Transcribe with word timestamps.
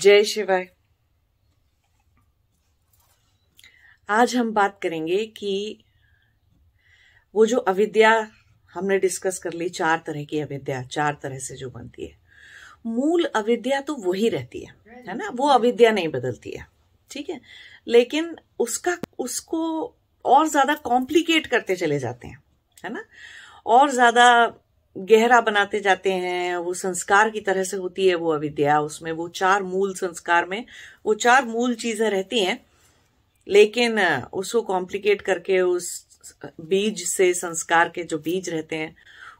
जय 0.00 0.22
शिवाय। 0.24 0.66
आज 4.08 4.34
हम 4.36 4.52
बात 4.52 4.78
करेंगे 4.82 5.24
कि 5.28 5.84
वो 7.34 7.44
जो 7.46 7.58
अविद्या 7.58 8.12
हमने 8.74 8.98
डिस्कस 8.98 9.38
कर 9.38 9.52
ली, 9.52 9.68
चार 9.68 10.02
तरह 10.06 10.24
की 10.24 10.40
अविद्या, 10.40 10.82
चार 10.82 11.18
तरह 11.22 11.38
से 11.38 11.56
जो 11.56 11.70
बनती 11.70 12.06
है। 12.06 12.16
मूल 12.86 13.24
अविद्या 13.34 13.80
तो 13.80 13.94
वही 13.96 14.28
रहती 14.28 14.64
है 14.64 14.74
है 15.08 15.16
ना? 15.16 15.28
वो 15.28 15.48
अविद्या 15.48 15.90
नहीं 15.90 16.08
बदलती 16.08 16.50
है, 16.50 16.66
ठीक 17.10 17.30
है? 17.30 17.40
लेकिन 17.86 18.36
उसका, 18.58 18.96
उसको 19.18 19.94
और 20.24 20.48
ज़्यादा 20.48 20.74
कॉम्प्लिकेट 20.84 21.46
करते 21.46 21.76
चले 21.76 21.98
जाते 21.98 22.28
हैं, 22.28 22.42
है 22.84 22.92
ना? 22.92 23.04
और 23.66 23.90
ज़्यादा 23.90 24.26
गहरा 24.98 25.40
बनाते 25.40 25.80
जाते 25.80 26.12
हैं, 26.12 26.56
वो 26.56 26.74
संस्कार 26.74 27.30
की 27.30 27.40
तरह 27.40 27.64
से 27.64 27.76
होती 27.76 28.08
है 28.08 28.14
वो 28.14 28.32
अविद्या, 28.32 28.80
उसमें 28.80 29.12
वो 29.12 29.28
चार 29.28 29.62
मूल 29.62 29.94
संस्कार 29.94 30.44
में, 30.46 30.64
वो 31.06 31.14
चार 31.14 31.44
मूल 31.44 31.74
चीज़ें 31.74 32.10
रहती 32.10 32.40
हैं, 32.40 32.66
लेकिन, 33.48 34.00
उसको 34.32 34.62
कॉम्प्लिकेट 34.62 35.22
करके 35.22 35.60
उस 35.60 36.06
बीज 36.60 37.08
से, 37.08 37.34
संस्कार 37.34 37.88
के 37.88 38.02
जो 38.02 38.18
बीज 38.18 38.50
रहते 38.50 38.76
हैं, 38.76 38.96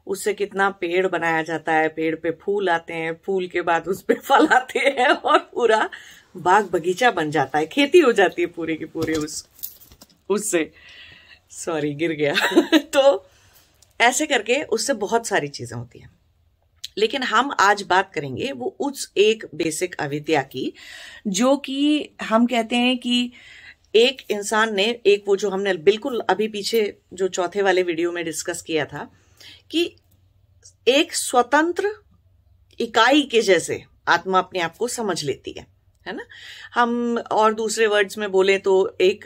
उससे 0.07 0.35
कितना 0.35 0.71
पेड़ 0.71 1.07
बनाया 1.07 1.43
जाता 1.43 1.73
है, 1.73 1.89
पेड़ 1.89 2.17
पे 2.17 2.31
फूल 2.31 2.69
आते 2.69 2.95
हैं, 2.95 3.21
फूल 3.25 3.47
के 3.47 3.61
बाद 3.61 3.89
उस 3.89 4.03
पे 4.03 4.15
फल 4.15 4.47
आते 4.47 4.79
हैं 4.79 5.09
और 5.09 5.39
पूरा 5.39 5.91
बाग 6.37 6.71
बगीचा 6.71 7.11
बन 7.11 7.31
जाता 7.31 7.59
है, 7.59 7.67
खेती 7.67 7.99
हो 7.99 8.13
जाती 8.13 8.43
है 8.43 8.49
पूरे 8.49 8.77
के 8.77 8.85
पूरे 8.85 9.15
उस, 9.15 9.49
उससे। 10.29 10.73
सॉरी 11.51 11.95
गिर 11.95 12.13
गया। 12.13 12.35
तो 12.79 13.30
ऐसे 14.01 14.27
करके 14.27 14.63
उससे 14.63 14.95
बहुत 14.95 15.27
सारी 15.27 15.49
चीज़ें 15.49 15.79
होती 15.79 15.99
हैं। 15.99 16.11
लेकिन 16.99 17.23
हम 17.23 17.51
आज 17.61 17.83
बात 17.83 18.13
करेंगे 18.13 18.53
वो 18.53 18.77
उस 18.81 19.13
एक 19.17 19.45
बेसिक 19.55 19.95
अविद्या 19.95 20.43
की, 20.43 20.73
जो 21.27 21.57
कि 21.57 22.11
हम 22.23 22.47
कहते 22.47 22.77
हैं 22.77 22.99
कि 22.99 23.33
एक 23.95 24.23
इंसान 24.31 24.75
ने, 24.75 25.01
एक 25.07 25.25
वो 25.29 25.37
जो 25.37 25.51
हमने 25.51 25.75
बिल्कुल 25.75 26.21
अभी 26.31 26.49
पीछे 26.49 26.99
जो 27.13 27.29
चौथे 27.29 27.63
वाले 27.63 27.83
वीडियो 27.83 28.13
में 28.13 28.25
डिस्कस 28.25 28.63
किया 28.63 28.85
था 28.85 29.11
कि 29.71 29.97
एक 30.89 31.15
स्वतंत्र 31.15 31.91
इकाई 32.81 33.23
के 33.23 33.43
जैसे 33.43 33.85
आत्मा 34.09 34.39
अपने 34.39 34.61
आप 34.61 34.77
को 34.77 34.89
समझ 34.89 35.25
लेती 35.25 35.55
है 35.59 35.67
है 36.07 36.17
ना? 36.17 36.25
हम 36.75 37.19
और 37.33 37.55
दूसरे 37.55 37.87
वर्ड्स 37.87 38.19
में 38.19 38.31
बोले 38.31 38.59
तो 38.59 38.97
एक 39.01 39.25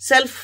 सेल्फ 0.00 0.34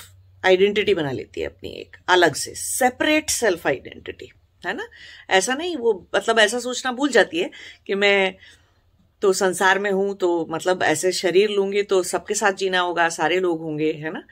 आइडेंटिटी 0.45 0.95
बना 0.95 1.11
लेती 1.13 1.41
है 1.41 1.47
अपनी 1.47 1.71
एक, 1.71 1.97
अलग 2.09 2.35
से 2.35 2.55
सेपरेट 2.55 3.31
सेल्फ 3.31 3.67
आइडेंटिटी 3.67 4.31
है 4.65 4.75
ना? 4.77 4.87
ऐसा 5.31 5.55
नहीं, 5.55 5.77
वो 5.77 6.07
मतलब 6.15 6.39
ऐसा 6.39 6.59
सोचना 6.59 6.93
भूल 6.93 7.09
जाती 7.11 7.39
है 7.39 7.51
कि 7.87 7.95
मैं 7.95 8.35
तो 9.23 9.33
संसार 9.33 9.79
में 9.79 9.91
हूँ 9.93 10.15
तो 10.17 10.47
मतलब 10.51 10.83
ऐसे 10.83 11.13
शरीर 11.13 11.51
लूँगी 11.51 11.83
तो 11.83 12.03
सबके 12.03 12.35
साथ 12.35 12.53
जीना 12.55 12.81
होगा, 12.81 13.09
सारे 13.09 13.41
लोग 13.41 13.61
होंगे, 13.61 13.93
है 13.93 14.13
ना? 14.13 14.23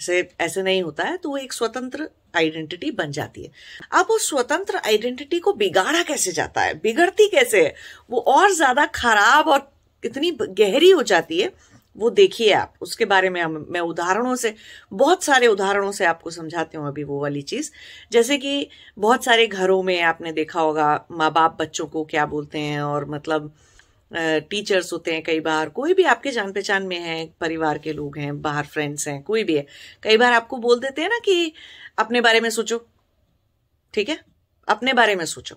ऐसे 0.00 0.28
ऐसे 0.40 0.62
नहीं 0.62 0.82
होता 0.82 1.04
है 1.04 1.16
तो 1.16 1.28
वो 1.30 1.36
एक 1.36 1.52
स्वतंत्र 1.52 2.08
आइडेंटिटी 2.36 2.90
बन 2.90 3.12
जाती 3.12 3.42
है। 3.42 3.50
अब 3.92 4.06
उस 4.06 4.28
स्वतंत्र 4.28 4.80
आइडेंटिटी 4.86 5.38
को 5.38 5.52
बिगाड़ा 5.54 6.02
कैसे 6.02 6.32
जाता 6.32 6.62
है? 6.62 6.74
बिगड़ती 6.74 7.28
कैसे 7.28 7.64
है? 7.64 7.74
वो 8.10 8.18
और 8.18 8.52
ज़्यादा 8.52 8.86
खराब 8.94 9.48
और 9.48 9.70
इतनी 10.04 10.30
गहरी 10.42 10.90
हो 10.90 11.02
जाती 11.02 11.38
है 11.40 11.52
वो 11.96 12.10
देखिए 12.10 12.52
आप, 12.52 12.74
उसके 12.80 13.04
बारे 13.04 13.30
में 13.30 13.40
हम, 13.42 13.66
मैं 13.70 13.80
उदाहरणों 13.80 14.34
से, 14.36 14.54
बहुत 14.92 15.24
सारे 15.24 15.46
उदाहरणों 15.46 15.92
से 15.92 16.04
आपको 16.04 16.30
समझाती 16.30 16.78
हूँ 16.78 16.88
अभी 16.88 17.04
वो 17.04 17.20
वाली 17.20 17.42
चीज़। 17.42 17.70
जैसे 18.12 18.38
कि 18.38 18.68
बहुत 18.98 19.24
सारे 19.24 19.46
घरों 19.46 19.82
में 19.82 20.00
आपने 20.02 20.32
देखा 20.32 20.60
होगा 20.60 21.04
माँ 21.10 21.32
बाप 21.32 21.56
बच्चों 21.60 21.86
को 21.86 22.04
क्या 22.04 22.26
बोलते 22.26 22.58
हैं 22.58 22.80
और 22.82 23.08
मतलब 23.10 23.52
टीचर्स 24.50 24.92
होते 24.92 25.12
हैं 25.12 25.22
कई 25.22 25.40
बार, 25.40 25.68
कोई 25.68 25.94
भी 25.94 26.02
आपके 26.04 26.30
जान 26.30 26.52
पहचान 26.52 26.82
में 26.82 26.98
है, 27.00 27.24
परिवार 27.40 27.78
के 27.78 27.92
लोग 27.92 28.18
हैं, 28.18 28.40
बाहर 28.42 28.66
फ्रेंड्स 28.66 29.08
हैं, 29.08 29.22
कोई 29.22 29.44
भी 29.44 29.56
है, 29.56 29.66
कई 30.02 30.16
बार 30.16 30.32
आपको 30.32 30.56
बोल 30.58 30.80
देते 30.80 31.02
हैं 31.02 31.08
ना 31.08 31.18
कि, 31.18 31.52
अपने 31.98 32.20
बारे 32.20 32.40
में 32.40 32.50
सोचो, 32.50 32.78
ठीक 33.94 34.08
है? 34.08 34.18
अपने 34.68 34.92
बारे 34.92 35.16
में 35.16 35.24
सोचो। 35.26 35.56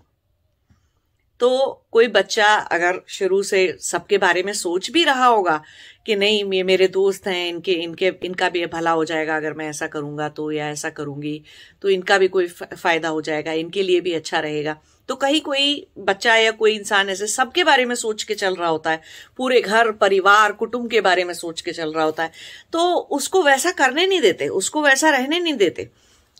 तो 1.40 1.50
कोई 1.92 2.08
बच्चा 2.08 2.46
अगर 2.46 3.00
शुरू 3.08 3.42
से 3.44 3.78
सबके 3.82 4.18
बारे 4.18 4.44
में 4.44 4.52
सोच 4.54 4.90
भी 4.92 5.04
रहा 5.04 5.26
होगा 5.26 5.62
कि 6.06 6.16
नहीं, 6.16 6.44
ये 6.54 6.64
मेरे 6.64 6.88
दोस्त 6.88 7.28
हैं, 7.28 7.48
इनके 7.50 7.72
इनके, 7.74 8.12
इनका 8.24 8.50
भी 8.50 8.66
भला 8.66 8.92
हो 8.92 9.06
जाएगा 9.06 9.36
अगर 9.36 9.54
मैं 9.54 9.70
ऐसा 9.70 9.88
करूँगा 9.88 10.30
तो 10.30 10.52
या 10.52 10.70
ऐसा 10.70 10.90
करूँगी 10.90 11.42
तो 11.82 11.90
इनका 11.90 12.18
भी 12.18 12.28
कोई 12.28 12.48
फ़ायदा 12.48 13.10
हो 13.10 13.22
जाएगा, 13.22 13.52
इनके 13.54 13.84
लिए 13.84 14.02
भी 14.02 14.14
अच्छा 14.14 14.40
रहेगा। 14.40 14.76
तो 15.10 15.16
कहीं 15.16 15.40
कोई 15.42 15.88
बच्चा 16.00 16.36
या 16.36 16.52
कोई 16.52 16.76
इंसान 16.76 17.10
ऐसे 17.10 17.28
सबके 17.28 17.64
बारे 17.64 17.86
में 17.86 17.96
सोच 17.96 18.24
के 18.24 18.36
चल 18.36 18.56
रहा 18.56 18.68
होता 18.70 18.92
है, 18.92 19.02
पूरे 19.38 19.62
घर, 19.62 19.92
परिवार, 19.94 20.52
कुटुंब 20.52 20.90
के 20.90 21.02
बारे 21.02 21.24
में 21.24 21.34
सोच 21.34 21.62
के 21.62 21.72
चल 21.72 21.94
रहा 21.94 22.06
होता 22.06 22.24
है 22.24 22.32
तो 22.74 22.94
उसको 23.12 23.44
वैसा 23.44 23.72
करने 23.74 24.06
नहीं 24.08 24.22
देते, 24.22 24.48
उसको 24.50 24.82
वैसा 24.82 25.10
रहने 25.10 25.40
नहीं 25.40 25.54
देते। 25.56 25.90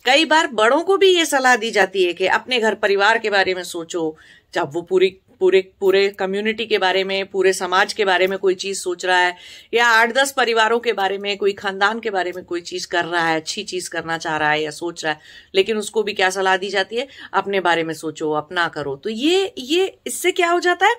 कई 0.06 0.26
बार 0.26 0.48
बड़ों 0.48 0.82
को 0.82 0.98
भी 0.98 1.16
ये 1.18 1.26
सलाह 1.26 1.56
दी 1.56 1.72
जाती 1.72 2.04
है 2.04 2.14
कि 2.14 2.28
अपने 2.28 2.60
घर 2.60 2.76
परिवार 2.76 3.18
के 3.18 3.30
बारे 3.30 3.54
में 3.54 3.64
सोचो। 3.64 4.18
जब 4.54 4.70
वो 4.74 4.82
पूरी, 4.82 5.18
पूरे 5.40 5.72
पूरे 5.80 6.10
कम्युनिटी 6.10 6.66
के 6.66 6.78
बारे 6.78 7.04
में, 7.04 7.26
पूरे 7.26 7.54
समाज 7.54 7.94
के 7.94 8.06
बारे 8.06 8.28
में 8.28 8.40
कोई 8.40 8.56
चीज़ 8.56 8.80
सोच 8.80 9.06
रहा 9.06 9.20
है, 9.20 9.36
या 9.74 9.88
आठ 9.88 10.14
दस 10.14 10.32
परिवारों 10.32 10.80
के 10.80 10.94
बारे 10.94 11.18
में, 11.18 11.38
कोई 11.38 11.54
खानदान 11.54 12.00
के 12.00 12.10
बारे 12.10 12.32
में 12.36 12.46
कोई 12.46 12.62
चीज़ 12.62 12.88
कर 12.88 13.06
रहा 13.06 13.28
है, 13.28 13.36
अच्छी 13.36 13.64
चीज़ 13.64 13.90
करना 13.90 14.18
चाह 14.18 14.38
रहा 14.38 14.52
है 14.52 14.62
या 14.62 14.72
सोच 14.72 15.04
रहा 15.06 15.14
है, 15.14 15.20
लेकिन 15.56 15.78
उसको 15.78 16.04
भी 16.04 16.14
क्या 16.14 16.30
सलाह 16.30 16.58
दी 16.58 16.70
जाती 16.70 16.96
है? 16.96 17.08
अपने 17.34 17.60
बारे 17.60 17.84
में 17.84 17.94
सोचो, 17.94 18.32
अपना 18.32 18.68
करो। 18.68 18.96
तो 18.96 19.10
ये 19.10 19.54
ये 19.58 19.98
इससे 20.08 20.32
क्या 20.32 20.50
हो 20.50 20.60
जाता 20.60 20.86
है? 20.86 20.96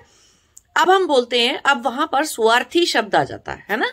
अब 0.77 0.89
हम 0.89 1.07
बोलते 1.07 1.39
हैं, 1.39 1.61
अब 1.65 1.85
वहाँ 1.85 2.09
पर 2.11 2.25
स्वार्थी 2.25 2.85
शब्द 2.85 3.15
आ 3.15 3.23
जाता 3.23 3.51
है 3.51 3.65
है 3.69 3.77
ना? 3.77 3.87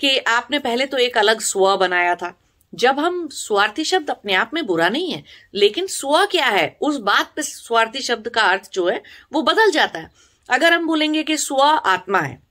कि 0.00 0.18
आपने 0.18 0.58
पहले 0.58 0.86
तो 0.86 0.98
एक 0.98 1.18
अलग 1.18 1.40
स्व 1.40 1.76
बनाया 1.76 2.14
था। 2.14 2.38
जब 2.74 2.98
हम 2.98 3.28
स्वार्थी 3.28 3.84
शब्द 3.84 4.10
अपने 4.10 4.34
आप 4.34 4.50
में 4.54 4.66
बुरा 4.66 4.88
नहीं 4.88 5.12
है, 5.12 5.24
लेकिन 5.54 5.86
स्व 5.86 6.26
क्या 6.26 6.46
है? 6.46 6.78
उस 6.80 6.96
बात 6.96 7.32
पे 7.36 7.42
स्वार्थी 7.42 8.00
शब्द 8.00 8.28
का 8.28 8.42
अर्थ 8.42 8.70
जो 8.72 8.88
है, 8.88 9.02
वो 9.32 9.42
बदल 9.42 9.70
जाता 9.70 9.98
है। 9.98 10.10
अगर 10.50 10.72
हम 10.72 10.86
बोलेंगे 10.86 11.22
कि 11.22 11.36
स्व 11.36 11.56
आत्मा 11.62 12.18
है, 12.18 12.42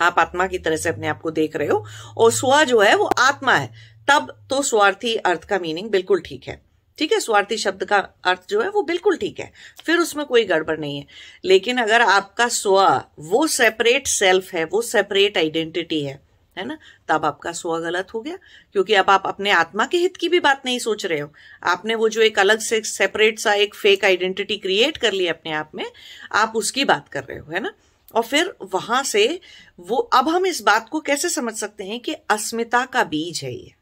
आप 0.00 0.18
आत्मा 0.18 0.46
की 0.46 0.58
तरह 0.58 0.76
से 0.76 0.88
अपने 0.88 1.08
आप 1.08 1.20
को 1.20 1.30
देख 1.30 1.56
रहे 1.56 1.68
हो, 1.68 1.86
और 2.16 2.32
स्व 2.32 2.64
जो 2.64 2.80
है 2.80 2.94
वो 2.96 3.04
आत्मा 3.04 3.54
है, 3.54 3.98
तब 4.10 4.46
तो 4.50 4.62
स्वार्थी 4.62 5.16
अर्थ 5.16 5.44
का 5.44 5.58
मीनिंग 5.58 5.90
बिल्कुल 5.90 6.20
ठीक 6.20 6.48
है। 6.48 6.62
ठीक 6.98 7.12
है? 7.12 7.20
स्वार्थी 7.20 7.56
शब्द 7.56 7.84
का 7.84 7.98
अर्थ 8.24 8.40
जो 8.48 8.62
है 8.62 8.68
वो 8.68 8.82
बिल्कुल 8.82 9.16
ठीक 9.16 9.40
है। 9.40 9.52
फिर 9.84 9.98
उसमें 9.98 10.26
कोई 10.26 10.44
गड़बड़ 10.44 10.78
नहीं 10.78 10.98
है। 10.98 11.06
लेकिन 11.44 11.78
अगर 11.78 12.02
आपका 12.02 12.48
स्व 12.48 13.02
वो 13.18 13.46
सेपरेट 13.46 14.06
सेल्फ 14.06 14.54
है, 14.54 14.64
वो 14.64 14.82
सेपरेट 14.82 15.38
आइडेंटिटी 15.38 16.04
है 16.04 16.27
है 16.58 16.64
ना? 16.64 16.78
तब 17.08 17.24
आपका 17.24 17.52
स्व 17.52 17.78
गलत 17.78 18.14
हो 18.14 18.20
गया। 18.20 18.36
क्योंकि 18.72 18.94
अब 18.94 19.10
आप 19.10 19.26
अपने 19.26 19.50
आत्मा 19.50 19.86
के 19.86 19.98
हित 19.98 20.16
की 20.16 20.28
भी 20.28 20.40
बात 20.40 20.62
नहीं 20.66 20.78
सोच 20.78 21.06
रहे 21.06 21.20
हो। 21.20 21.32
आपने 21.64 21.94
वो 21.94 22.08
जो 22.08 22.20
एक 22.20 22.38
अलग 22.38 22.60
से 22.60 22.80
सेपरेट 22.80 23.38
सा 23.38 23.52
एक 23.54 23.74
फेक 23.74 24.04
आइडेंटिटी 24.04 24.56
क्रिएट 24.56 24.96
कर 24.96 25.12
ली 25.12 25.26
अपने 25.26 25.52
आप 25.52 25.70
में, 25.74 25.84
आप 26.32 26.52
उसकी 26.56 26.84
बात 26.84 27.08
कर 27.08 27.24
रहे 27.24 27.38
हो, 27.38 27.52
है 27.52 27.60
ना? 27.60 27.72
और 28.14 28.22
फिर 28.22 28.54
वहाँ 28.62 29.02
से 29.02 29.40
वो, 29.80 29.96
अब 29.96 30.28
हम 30.28 30.46
इस 30.46 30.60
बात 30.62 30.88
को 30.88 31.00
कैसे 31.00 31.28
समझ 31.28 31.54
सकते 31.54 31.84
हैं 31.84 32.00
कि 32.00 32.12
अस्मिता 32.12 32.84
का 32.84 33.04
बीज 33.04 33.40
है 33.44 33.54
ये? 33.54 33.74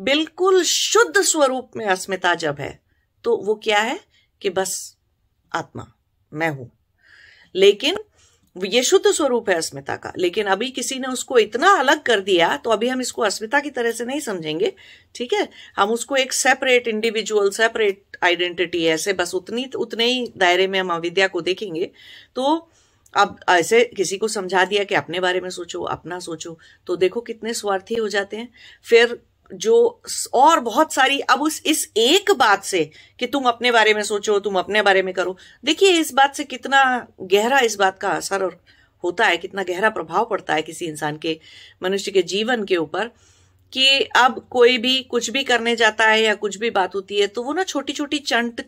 बिल्कुल 0.00 0.62
शुद्ध 0.62 1.20
स्वरूप 1.20 1.70
में 1.76 1.86
अस्मिता 1.86 2.34
जब 2.34 2.56
है 2.58 2.80
तो 3.24 3.36
वो 3.36 3.54
क्या 3.54 3.80
है 3.80 4.00
कि 4.42 4.50
बस 4.50 4.96
आत्मा, 5.52 5.86
मैं 6.32 6.48
हूँ। 6.50 6.70
लेकिन 7.54 7.96
ये 8.56 8.82
शुद्ध 8.82 9.10
स्वरूप 9.10 9.48
है 9.50 9.54
अस्मिता 9.56 9.94
का। 9.96 10.12
लेकिन 10.18 10.46
अभी 10.46 10.70
किसी 10.70 10.98
ने 10.98 11.08
उसको 11.08 11.38
इतना 11.38 11.70
अलग 11.74 12.02
कर 12.02 12.20
दिया 12.20 12.56
तो 12.56 12.70
अभी 12.70 12.88
हम 12.88 13.00
इसको 13.00 13.22
अस्मिता 13.22 13.60
की 13.60 13.70
तरह 13.70 13.92
से 13.92 14.04
नहीं 14.04 14.20
समझेंगे, 14.20 14.72
ठीक 15.14 15.32
है? 15.32 15.48
हम 15.76 15.90
उसको 15.90 16.16
एक 16.16 16.32
सेपरेट 16.32 16.88
इंडिविजुअल 16.88 17.50
सेपरेट 17.50 18.16
आइडेंटिटी 18.22 18.84
ऐसे 18.86 19.12
बस 19.12 19.34
उतनी, 19.34 19.64
उतने 19.76 20.06
ही 20.06 20.32
दायरे 20.36 20.66
में 20.66 20.78
हम 20.80 20.90
अविद्या 20.90 21.28
को 21.28 21.40
देखेंगे। 21.40 21.90
तो 22.34 22.68
अब 23.14 23.40
ऐसे 23.50 23.84
किसी 23.96 24.16
को 24.16 24.28
समझा 24.28 24.64
दिया 24.64 24.84
कि 24.84 24.94
अपने 24.94 25.20
बारे 25.20 25.40
में 25.40 25.50
सोचो, 25.50 25.82
अपना 25.82 26.18
सोचो 26.20 26.58
तो 26.86 26.96
देखो 26.96 27.20
कितने 27.20 27.54
स्वार्थी 27.54 27.94
हो 27.94 28.08
जाते 28.08 28.36
हैं। 28.36 28.48
फिर 28.84 29.20
जो 29.54 30.02
और 30.34 30.60
बहुत 30.60 30.92
सारी, 30.92 31.20
अब 31.20 31.42
उस, 31.42 31.62
इस 31.66 31.92
एक 31.96 32.30
बात 32.30 32.64
से 32.64 32.90
कि 33.18 33.26
तुम 33.26 33.44
अपने 33.44 33.72
बारे 33.72 33.94
में 33.94 34.02
सोचो, 34.02 34.38
तुम 34.38 34.58
अपने 34.58 34.82
बारे 34.82 35.02
में 35.02 35.14
करो। 35.14 35.36
देखिए, 35.64 35.90
इस 35.90 36.12
बात 36.14 36.34
से 36.34 36.44
कितना 36.44 37.06
गहरा 37.20 37.58
इस 37.58 37.76
बात 37.76 37.98
का 37.98 38.08
असर 38.08 38.58
होता 39.04 39.26
है, 39.26 39.36
कितना 39.36 39.62
गहरा 39.62 39.90
प्रभाव 39.90 40.24
पड़ता 40.24 40.54
है 40.54 40.62
किसी 40.62 40.86
इंसान 40.86 41.16
के, 41.16 41.40
मनुष्य 41.82 42.10
के 42.10 42.22
जीवन 42.22 42.64
के 42.64 42.76
ऊपर। 42.76 43.10
कि 43.72 44.00
अब 44.16 44.48
कोई 44.50 44.78
भी 44.78 45.02
कुछ 45.02 45.30
भी 45.30 45.42
करने 45.44 45.76
जाता 45.76 46.04
है 46.04 46.22
या 46.22 46.34
कुछ 46.34 46.56
भी 46.58 46.70
बात 46.70 46.94
होती 46.94 47.20
है 47.20 47.26
तो 47.26 47.42
वो 47.42 47.52
ना 47.52 47.62
छोटी 47.62 47.92
छोटी 47.92 48.18
चंट 48.18 48.60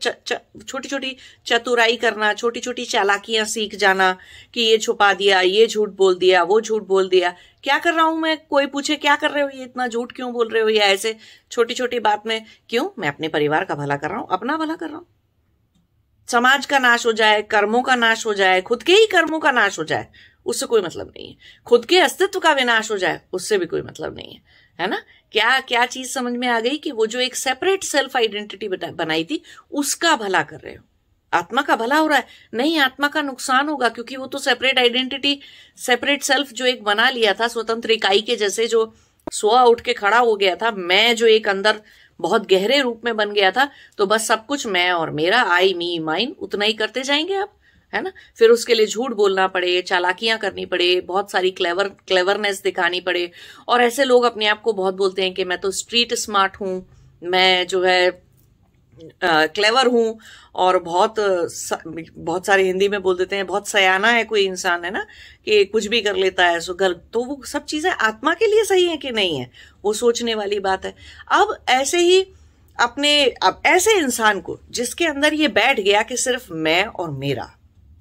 छोटी 0.68 0.88
छोटी 0.88 1.16
चतुराई 1.46 1.96
करना 1.96 2.32
छोटी 2.32 2.60
छोटी 2.60 2.84
चालाकियाँ 2.84 3.44
सीख 3.44 3.74
जाना 3.74 4.16
कि 4.54 4.60
ये 4.60 4.78
छुपा 4.78 5.12
दिया, 5.12 5.40
ये 5.40 5.66
झूठ 5.66 5.88
बोल 5.88 6.14
दिया, 6.14 6.42
वो 6.42 6.60
झूठ 6.60 6.82
बोल 6.82 7.08
दिया। 7.08 7.34
क्या 7.62 7.78
कर 7.78 7.94
रहा 7.94 8.04
हूँ 8.04 8.20
मैं? 8.20 8.36
कोई 8.46 8.66
पूछे, 8.66 8.96
क्या 8.96 9.16
कर 9.16 9.30
रहे 9.30 9.42
हो? 9.42 9.48
ये 9.54 9.64
इतना 9.64 9.86
झूठ 9.88 10.12
क्यों 10.12 10.32
बोल 10.32 10.48
रहे 10.48 10.62
हो? 10.62 10.68
या 10.68 10.84
ऐसे 10.84 11.16
छोटी 11.50 11.74
छोटी 11.74 12.00
बात 12.00 12.26
में, 12.26 12.44
क्यों? 12.70 12.88
मैं 12.98 13.08
अपने 13.08 13.28
परिवार 13.28 13.64
का 13.64 13.74
भला 13.74 13.96
कर 13.96 14.08
रहा 14.08 14.18
हूँ, 14.18 14.28
अपना 14.30 14.56
भला 14.56 14.74
कर 14.74 14.88
रहा 14.88 14.96
हूँ। 14.96 15.06
समाज 16.28 16.66
का 16.66 16.78
नाश 16.78 17.06
हो 17.06 17.12
जाए, 17.12 17.42
कर्मों 17.42 17.82
का 17.82 17.94
नाश 17.94 18.26
हो 18.26 18.34
जाए, 18.34 18.60
खुद 18.60 18.82
के 18.82 18.92
ही 18.92 19.06
कर्मों 19.06 19.38
का 19.38 19.50
नाश 19.50 19.78
हो 19.78 19.84
जाए, 19.84 20.08
उससे 20.46 20.66
कोई 20.66 20.82
मतलब 20.82 21.06
नहीं 21.06 21.28
है। 21.28 21.36
खुद 21.66 21.84
के 21.84 21.98
अस्तित्व 21.98 22.40
का 22.40 22.52
विनाश 22.52 22.90
हो 22.90 22.96
जाए, 22.96 23.20
उससे 23.32 23.58
भी 23.58 23.66
कोई 23.66 23.82
मतलब 23.82 24.16
नहीं 24.16 24.34
है। 24.34 24.63
है 24.79 24.87
ना? 24.91 25.00
क्या 25.32 25.59
क्या 25.61 25.85
चीज़ 25.87 26.11
समझ 26.12 26.32
में 26.32 26.47
आ 26.49 26.59
गई 26.61 26.76
कि 26.76 26.91
वो 26.93 27.06
जो 27.06 27.21
एक 27.21 27.37
सेपरेट 27.37 27.85
सेल्फ 27.85 28.17
आइडेंटिटी 28.17 28.69
बनाई 28.69 29.25
थी, 29.25 29.43
उसका 29.73 30.15
भला 30.17 30.43
कर 30.43 30.56
रहे 30.56 30.75
हो? 30.75 30.82
आत्मा 31.32 31.62
का 31.62 31.76
भला 31.76 31.97
हो 31.97 32.06
रहा 32.06 32.19
है? 32.19 32.26
नहीं, 32.55 32.79
आत्मा 32.79 33.09
का 33.09 33.23
नुकसान 33.23 33.69
होगा 33.69 33.88
क्योंकि 33.88 34.17
वो 34.17 34.26
तो 34.26 34.38
सेपरेट 34.38 34.79
आइडेंटिटी 34.79 35.41
सेपरेट 35.76 36.23
सेल्फ 36.23 36.53
जो 36.53 36.67
एक 36.67 36.82
बना 36.85 37.09
लिया 37.11 37.32
था, 37.32 37.49
स्वतंत्र 37.49 37.91
इकाई 37.91 38.21
के 38.21 38.37
जैसे 38.37 38.67
जो 38.67 38.93
सोआ 39.32 39.62
उठ 39.62 39.81
के 39.81 39.93
खड़ा 39.93 40.19
हो 40.19 40.37
गया 40.37 40.56
था, 40.56 40.71
मैं 40.71 41.15
जो 41.17 41.26
एक 41.26 41.49
अंदर 41.49 41.81
बहुत 42.21 42.49
गहरे 42.50 42.81
रूप 42.81 43.00
में 43.05 43.17
बन 43.17 43.32
गया 43.32 43.50
था 43.50 43.69
तो 43.99 44.06
बस 44.06 44.26
सब 44.26 44.47
कुछ 44.47 44.67
मैं 44.67 44.91
और 44.93 45.11
मेरा 45.11 45.43
आई 45.53 45.75
मी 45.75 45.99
माइन 45.99 46.35
उतना 46.38 46.65
ही 46.65 46.73
करते 46.73 47.03
जाएँगे 47.03 47.35
अब 47.35 47.49
है 47.94 48.02
ना? 48.02 48.12
फिर 48.37 48.50
उसके 48.50 48.75
लिए 48.75 48.87
झूठ 48.87 49.12
बोलना 49.14 49.46
पड़े, 49.49 49.81
चालाकियाँ 49.82 50.38
करनी 50.38 50.67
पड़े, 50.67 51.00
बहुत 51.02 51.31
सारी 51.31 51.50
क्लेवर 51.52 51.88
क्लेवरनेस 52.08 52.62
दिखानी 52.62 53.00
पड़े। 53.00 53.31
और 53.69 53.82
ऐसे 53.82 54.05
लोग 54.05 54.25
अपने 54.25 54.46
आप 54.46 54.61
को 54.62 54.73
बहुत 54.73 54.94
बोलते 54.94 55.23
हैं 55.23 55.35
कि 55.35 55.44
मैं 55.44 55.58
तो 55.58 55.70
स्ट्रीट 55.73 56.14
स्मार्ट 56.17 56.56
हूँ, 56.61 56.85
मैं 57.23 57.67
जो 57.67 57.82
है 57.82 58.23
क्लेवर 59.23 59.87
हूँ 59.87 60.19
और 60.55 60.79
बहुत 60.79 61.14
बहुत 61.19 62.46
सारे 62.46 62.62
हिंदी 62.62 62.88
में 62.88 63.00
बोल 63.02 63.17
देते 63.17 63.37
हैं, 63.37 63.46
बहुत 63.46 63.69
सयाना 63.69 64.08
है 64.08 64.25
कोई 64.25 64.44
इंसान, 64.47 64.85
है 64.85 64.90
ना? 64.90 65.05
कि 65.47 65.64
कुछ 65.64 65.87
भी 65.87 66.00
कर 66.00 66.17
लेता 66.17 66.47
है 66.47 66.61
सो 66.61 66.75
गलत। 66.75 67.02
तो 67.12 67.25
वो 67.25 67.40
सब 67.44 67.64
चीज़ें 67.64 67.90
आत्मा 67.90 68.35
के 68.35 68.47
लिए 68.47 68.64
सही 68.64 68.85
है 68.85 68.97
कि 68.97 69.11
नहीं 69.11 69.38
है? 69.38 69.50
वो 69.85 69.93
सोचने 69.93 70.35
वाली 70.35 70.61
बात 70.61 70.85
है। 70.85 70.94
अब 71.32 71.56
ऐसे 71.70 71.99
ही 71.99 72.20
अपने, 72.79 73.25
अब 73.43 73.61
ऐसे 73.67 73.97
इंसान 73.99 74.40
को 74.40 74.58
जिसके 74.70 75.06
अंदर 75.06 75.35
ये 75.35 75.49
बैठ 75.50 75.81
गया 75.81 76.02
कि 76.02 76.17
सिर्फ़ 76.17 76.52
मैं 76.52 76.85
और 76.85 77.11
मेरा 77.11 77.50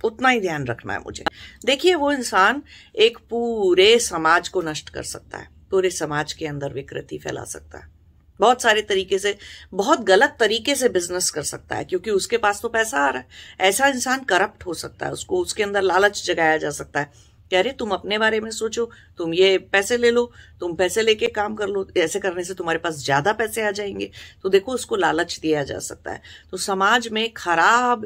उतना 0.03 0.29
ही 0.29 0.39
ध्यान 0.39 0.67
रखना 0.67 0.93
है 0.93 0.99
मुझे। 0.99 1.23
देखिए, 1.65 1.95
वो 1.95 2.11
इंसान 2.11 2.61
एक 2.95 3.17
पूरे 3.29 3.99
समाज 3.99 4.49
को 4.49 4.61
नष्ट 4.61 4.89
कर 4.89 5.03
सकता 5.03 5.37
है, 5.37 5.47
पूरे 5.71 5.89
समाज 5.89 6.33
के 6.33 6.47
अंदर 6.47 6.73
विकृति 6.73 7.17
फैला 7.17 7.43
सकता 7.43 7.77
है। 7.77 7.91
बहुत 8.39 8.61
सारे 8.61 8.81
तरीके 8.81 9.19
से, 9.19 9.37
बहुत 9.73 10.01
गलत 10.01 10.35
तरीके 10.39 10.75
से 10.75 10.89
बिज़नेस 10.89 11.29
कर 11.29 11.43
सकता 11.43 11.75
है, 11.75 11.85
क्योंकि 11.85 12.11
उसके 12.11 12.37
पास 12.37 12.61
तो 12.61 12.69
पैसा 12.69 12.97
आ 12.97 13.09
रहा 13.09 13.19
है। 13.19 13.27
ऐसा 13.59 13.87
इंसान 13.87 14.23
करप्ट 14.23 14.65
हो 14.65 14.73
सकता 14.73 15.05
है, 15.05 15.11
उसको, 15.11 15.37
उसके 15.37 15.63
अंदर 15.63 15.81
लालच 15.81 16.25
जगाया 16.25 16.57
जा 16.57 16.69
सकता 16.69 16.99
है। 16.99 17.33
कह 17.51 17.61
रहे, 17.61 17.73
तुम 17.73 17.91
अपने 17.91 18.17
बारे 18.17 18.39
में 18.39 18.51
सोचो, 18.51 18.89
तुम 19.17 19.33
ये 19.33 19.57
पैसे 19.57 19.97
ले 19.97 20.11
लो, 20.11 20.31
तुम 20.59 20.73
पैसे 20.75 21.01
लेके 21.01 21.27
काम 21.27 21.55
कर 21.55 21.67
लो, 21.67 21.87
ऐसे 21.97 22.19
करने 22.19 22.43
से 22.43 22.53
तुम्हारे 22.53 22.79
पास 22.79 22.95
ज़्यादा 22.95 23.33
पैसे 23.33 23.61
आ 23.61 23.71
जाएँगे। 23.71 24.11
तो 24.43 24.49
देखो, 24.49 24.71
उसको 24.71 24.95
लालच 24.95 25.39
दिया 25.39 25.63
जा 25.63 25.79
सकता 25.79 26.11
है। 26.11 26.21
तो 26.51 26.57
समाज 26.57 27.07
में 27.07 27.33
खराब 27.33 28.05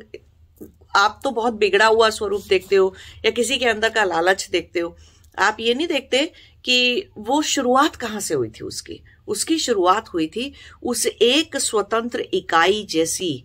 आप 0.97 1.19
तो 1.23 1.31
बहुत 1.31 1.53
बिगड़ा 1.53 1.85
हुआ 1.85 2.09
स्वरूप 2.09 2.43
देखते 2.49 2.75
हो 2.75 2.93
या 3.25 3.31
किसी 3.31 3.57
के 3.57 3.65
अंदर 3.65 3.89
का 3.89 4.03
लालच 4.03 4.47
देखते 4.51 4.79
हो। 4.79 4.95
आप 5.37 5.57
ये 5.59 5.73
नहीं 5.73 5.87
देखते 5.87 6.25
कि 6.65 7.09
वो 7.17 7.41
शुरुआत 7.41 7.95
कहाँ 7.95 8.19
से 8.19 8.33
हुई 8.33 8.49
थी 8.49 8.63
उसकी? 8.63 9.01
उसकी 9.27 9.57
शुरुआत 9.59 10.07
हुई 10.07 10.27
थी 10.27 10.53
उस 10.83 11.05
एक 11.05 11.57
स्वतंत्र 11.57 12.19
इकाई 12.33 12.85
जैसी 12.89 13.43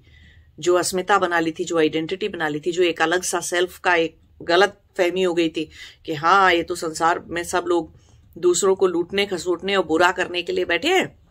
जो 0.61 0.75
अस्मिता 0.75 1.19
बना 1.19 1.41
ली 1.41 1.51
थी, 1.51 1.65
जो 1.65 1.79
आइडेंटिटी 1.79 2.29
बना 2.29 2.49
ली 2.49 2.61
थी, 2.61 2.73
जो 2.73 2.83
एक 2.83 3.03
अलग 3.03 3.23
सा 3.23 3.41
सेल्फ 3.41 3.79
का 3.79 3.95
एक 3.95 4.17
गलत 4.43 4.79
फहमी 4.99 5.23
हो 5.23 5.35
गई 5.35 5.49
थी 5.49 5.69
कि 6.07 6.15
हाँ 6.15 6.53
ये 6.55 6.63
तो 6.63 6.75
संसार 6.75 7.25
में 7.29 7.43
सब 7.45 7.65
लोग 7.69 7.93
दूसरों 8.39 8.75
को 8.75 8.87
लूटने, 8.87 9.27
खसोटने 9.27 9.77
और 9.77 9.85
बुरा 9.85 10.11
करने 10.13 10.43
के 10.43 10.53
लिए 10.53 10.65
बैठे 10.65 10.89
हैं। 10.89 11.22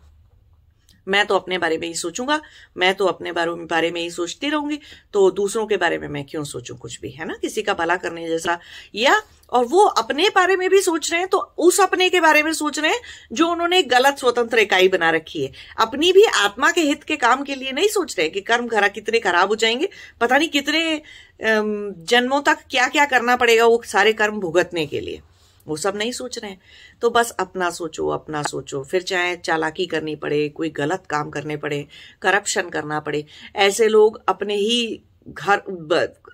मैं 1.06 1.24
तो 1.26 1.36
अपने 1.36 1.58
बारे 1.58 1.78
में 1.78 1.86
ही 1.88 1.94
सोचूँगा, 1.94 2.40
मैं 2.76 2.94
तो 2.94 3.06
अपने 3.06 3.32
बारे 3.32 3.90
में 3.90 4.00
ही 4.00 4.10
सोचती 4.10 4.48
रहूँगी 4.48 4.78
तो 5.14 5.30
दूसरों 5.32 5.66
के 5.66 5.76
बारे 5.76 5.98
में 5.98 6.08
मैं 6.08 6.24
क्यों 6.24 6.44
सोचूं 6.44 6.76
कुछ 6.76 7.00
भी, 7.00 7.10
है 7.10 7.26
ना? 7.26 7.34
किसी 7.42 7.62
का 7.62 7.74
भला 7.74 7.96
करने 7.96 8.28
जैसा, 8.28 8.58
या, 8.94 9.22
और 9.52 9.64
वो 9.64 9.84
अपने 9.84 10.28
बारे 10.28 10.56
में 10.56 10.68
भी 10.70 10.80
सोच 10.80 11.10
रहे 11.10 11.20
हैं 11.20 11.28
तो 11.28 11.38
उस 11.58 11.80
अपने 11.80 12.08
के 12.10 12.20
बारे 12.20 12.42
में 12.42 12.52
सोच 12.52 12.78
रहे 12.78 12.90
हैं, 12.90 13.00
जो 13.32 13.48
उन्होंने 13.48 13.82
गलत 13.84 14.18
स्वतंत्र 14.18 14.58
इकाई 14.58 14.88
बना 14.88 15.10
रखी 15.10 15.42
है। 15.44 15.50
अपनी 15.80 16.12
भी 16.12 16.24
आत्मा 16.36 16.70
के 16.70 16.80
हित 16.80 17.02
के 17.04 17.16
काम 17.16 17.42
के 17.42 17.54
लिए 17.54 17.72
नहीं 17.72 17.88
सोच 17.88 18.18
रहे 18.18 18.28
कि 18.28 18.40
कर्म 18.42 18.66
घरा 18.68 18.88
कितने 18.90 19.20
खराब 19.20 19.48
हो 19.48 19.56
जाएँगे, 19.56 19.88
पता 20.20 20.38
नहीं 20.38 20.48
कितने 20.48 21.02
जन्मों 21.40 22.40
तक 22.42 22.58
क्या 22.70 22.86
क्या 22.88 23.04
करना 23.06 23.36
पड़ेगा 23.36 23.66
वो 23.66 23.82
सारे 23.86 24.12
कर्म 24.12 24.40
भुगतने 24.40 24.86
के 24.86 25.00
लिए। 25.00 25.20
वो 25.66 25.76
सब 25.76 25.96
नहीं 25.96 26.12
सोच 26.12 26.38
रहे 26.38 26.50
हैं। 26.50 26.60
तो 27.02 27.10
बस 27.10 27.30
अपना 27.40 27.70
सोचो 27.70 28.08
अपना 28.08 28.42
सोचो। 28.42 28.82
फिर 28.84 29.02
चाहे 29.02 29.36
चालाकी 29.36 29.86
करनी 29.86 30.14
पड़े, 30.16 30.48
कोई 30.48 30.70
गलत 30.70 31.04
काम 31.10 31.30
करने 31.30 31.56
पड़े 31.56 31.86
करप्शन 32.22 32.68
करना 32.68 33.00
पड़े, 33.00 33.24
ऐसे 33.56 33.88
लोग 33.88 34.22
अपने 34.28 34.56
ही 34.56 35.02
घर 35.28 35.58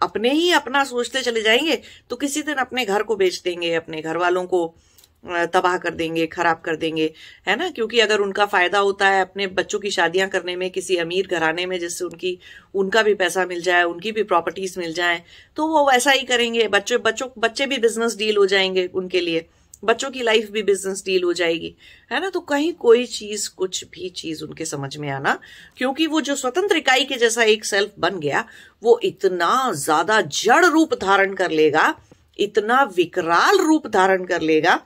अपने 0.02 0.30
ही 0.30 0.50
अपना 0.52 0.82
सोचते 0.84 1.20
चले 1.22 1.40
जाएँगे 1.42 1.80
तो 2.10 2.16
किसी 2.16 2.42
दिन 2.42 2.54
अपने 2.54 2.84
घर 2.84 3.02
को 3.02 3.16
बेच 3.16 3.40
देंगे, 3.42 3.74
अपने 3.74 4.00
घर 4.02 4.16
वालों 4.16 4.44
को 4.46 4.74
तबाह 5.24 5.76
कर 5.78 5.94
देंगे, 5.94 6.26
खराब 6.26 6.60
कर 6.64 6.76
देंगे, 6.76 7.10
है 7.46 7.56
ना? 7.56 7.68
क्योंकि 7.70 8.00
अगर 8.00 8.20
उनका 8.20 8.46
फ़ायदा 8.46 8.78
होता 8.78 9.08
है 9.08 9.20
अपने 9.20 9.46
बच्चों 9.46 9.78
की 9.78 9.90
शादियाँ 9.90 10.28
करने 10.28 10.56
में, 10.56 10.70
किसी 10.70 10.96
अमीर 10.96 11.26
घराने 11.26 11.66
में, 11.66 11.78
जिससे 11.78 12.04
उनकी, 12.04 12.38
उनका 12.74 13.02
भी 13.02 13.14
पैसा 13.14 13.46
मिल 13.46 13.60
जाए, 13.62 13.82
उनकी 13.84 14.12
भी 14.12 14.22
प्रॉपर्टीज़ 14.24 14.78
मिल 14.78 14.92
जाए 14.92 15.22
तो 15.56 15.66
वो 15.66 15.84
वैसा 15.90 16.10
ही 16.10 16.24
करेंगे। 16.24 16.66
बच्चों 16.68 17.00
बच्चों, 17.02 17.28
बच्चे 17.38 17.66
भी 17.66 17.78
बिज़नेस 17.78 18.16
डील 18.16 18.36
हो 18.36 18.46
जाएँगे 18.46 18.86
उनके 18.94 19.20
लिए। 19.20 19.46
बच्चों 19.84 20.10
की 20.10 20.22
लाइफ 20.22 20.50
भी 20.50 20.62
बिज़नेस 20.62 21.02
डील 21.04 21.24
हो 21.24 21.32
जाएगी, 21.32 21.74
है 22.10 22.20
ना? 22.20 22.30
तो 22.30 22.40
कहीं 22.42 22.72
कोई 22.74 23.04
चीज़, 23.06 23.48
कुछ 23.56 23.84
भी 23.84 24.08
चीज़ 24.08 24.44
उनके 24.44 24.64
समझ 24.64 24.96
में 24.96 25.08
आना, 25.10 25.38
क्योंकि 25.76 26.06
वो 26.06 26.20
जो 26.20 26.36
स्वतंत्र 26.36 26.76
इकाई 26.76 27.04
के 27.04 27.16
जैसा 27.16 27.42
एक 27.44 27.64
सेल्फ 27.64 27.92
बन 27.98 28.18
गया, 28.18 28.44
वो 28.82 28.98
इतना 29.04 29.72
ज़्यादा 29.74 30.20
जड़ 30.20 30.64
रूप 30.64 30.94
धारण 30.94 31.34
कर 31.34 31.50
लेगा, 31.50 31.94
इतना 32.38 32.82
विकराल 32.96 33.58
रूप 33.58 33.86
धारण 33.86 34.24
कर 34.24 34.40
लेगा 34.40 34.80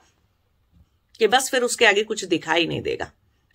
कि 1.22 1.26
बस 1.28 1.50
फिर 1.50 1.62
उसके 1.62 1.86
आगे 1.86 2.02
कुछ 2.02 2.24
दिखाई 2.26 2.66
नहीं 2.66 2.80
देगा, 2.82 3.10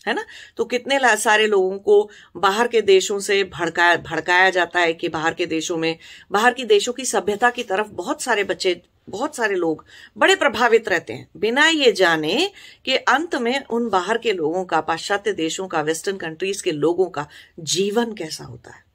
है 0.08 0.14
ना? 0.14 0.24
तो 0.58 0.66
कितने 0.66 1.00
सारे 1.18 1.48
लोगों 1.48 1.78
को 1.80 2.10
बाहर 2.38 2.68
के 2.68 2.81
देशों 2.81 3.19
से 3.19 3.44
भड़काया 3.44 3.96
भड़काया 4.04 4.50
जाता 4.50 4.80
है 4.80 4.94
कि 4.94 5.10
बाहर 5.10 5.34
के 5.34 5.46
देशों 5.46 5.78
में, 5.78 5.98
बाहर 6.31 6.54
के 6.54 6.66
देशों 6.66 6.94
की 6.94 7.06
सभ्यता 7.06 7.50
की 7.50 7.64
तरफ़ 7.64 7.88
बहुत 7.94 8.22
सारे 8.22 8.44
बच्चे, 8.44 8.81
बहुत 9.10 9.36
सारे 9.36 9.56
लोग 9.56 9.84
बड़े 10.18 10.36
प्रभावित 10.36 10.90
रहते 10.90 11.14
हैं। 11.14 11.28
बिना 11.38 11.68
ये 11.68 11.92
जाने 11.92 12.52
कि 12.86 12.95
अंत 12.95 13.36
में 13.36 13.64
उन 13.66 13.90
बाहर 13.90 14.18
के 14.18 14.33
लोगों 14.33 14.64
का, 14.66 14.81
पाश्चात्य 14.81 15.33
देशों 15.33 15.68
का, 15.68 15.81
वेस्टर्न 15.81 16.18
कंट्रीज़ 16.18 16.64
के 16.64 16.71
लोगों 16.71 17.09
का 17.09 17.28
जीवन 17.59 18.14
कैसा 18.14 18.44
होता 18.44 18.71
है। 18.71 18.86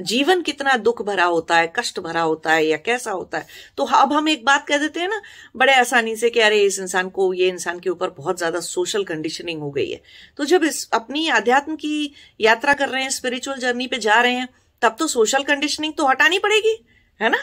जीवन 0.00 0.42
कितना 0.42 0.76
दुख 0.76 1.02
भरा 1.02 1.24
होता 1.24 1.56
है, 1.56 1.72
कष्ट 1.76 2.00
भरा 2.00 2.20
होता 2.20 2.52
है 2.52 2.64
या 2.66 2.76
कैसा 2.76 3.10
होता 3.10 3.38
है? 3.38 3.46
तो 3.76 3.84
अब 3.84 4.12
हम 4.12 4.28
एक 4.28 4.44
बात 4.44 4.66
कह 4.68 4.78
देते 4.78 5.00
हैं 5.00 5.08
ना, 5.08 5.20
बड़े 5.56 5.74
आसानी 5.74 6.16
से 6.16 6.30
कि 6.30 6.40
अरे, 6.40 6.60
इस 6.60 6.78
इंसान 6.78 7.08
को, 7.08 7.32
ये 7.34 7.48
इंसान 7.48 7.80
के 7.80 7.90
ऊपर 7.90 8.10
बहुत 8.10 8.38
ज़्यादा 8.38 8.60
सोशल 8.60 9.04
कंडीशनिंग 9.04 9.60
हो 9.60 9.70
गई 9.70 9.90
है। 9.90 10.00
तो 10.36 10.44
जब 10.44 10.64
इस 10.64 10.88
अपनी 10.92 11.28
अध्यात्म 11.28 11.76
की 11.76 12.12
यात्रा 12.40 12.74
कर 12.74 12.88
रहे 12.88 13.02
हैं 13.02 13.10
स्पिरिचुअल 13.10 13.58
जर्नी 13.58 13.86
पे 13.86 13.98
जा 13.98 14.20
रहे 14.20 14.34
हैं, 14.34 14.48
तब 14.82 14.96
तो 14.98 15.06
सोशल 15.06 15.42
कंडीशनिंग 15.42 15.94
तो 15.94 16.06
हटानी 16.06 16.38
पड़ेगी, 16.38 16.76
है 17.20 17.30
ना? 17.30 17.38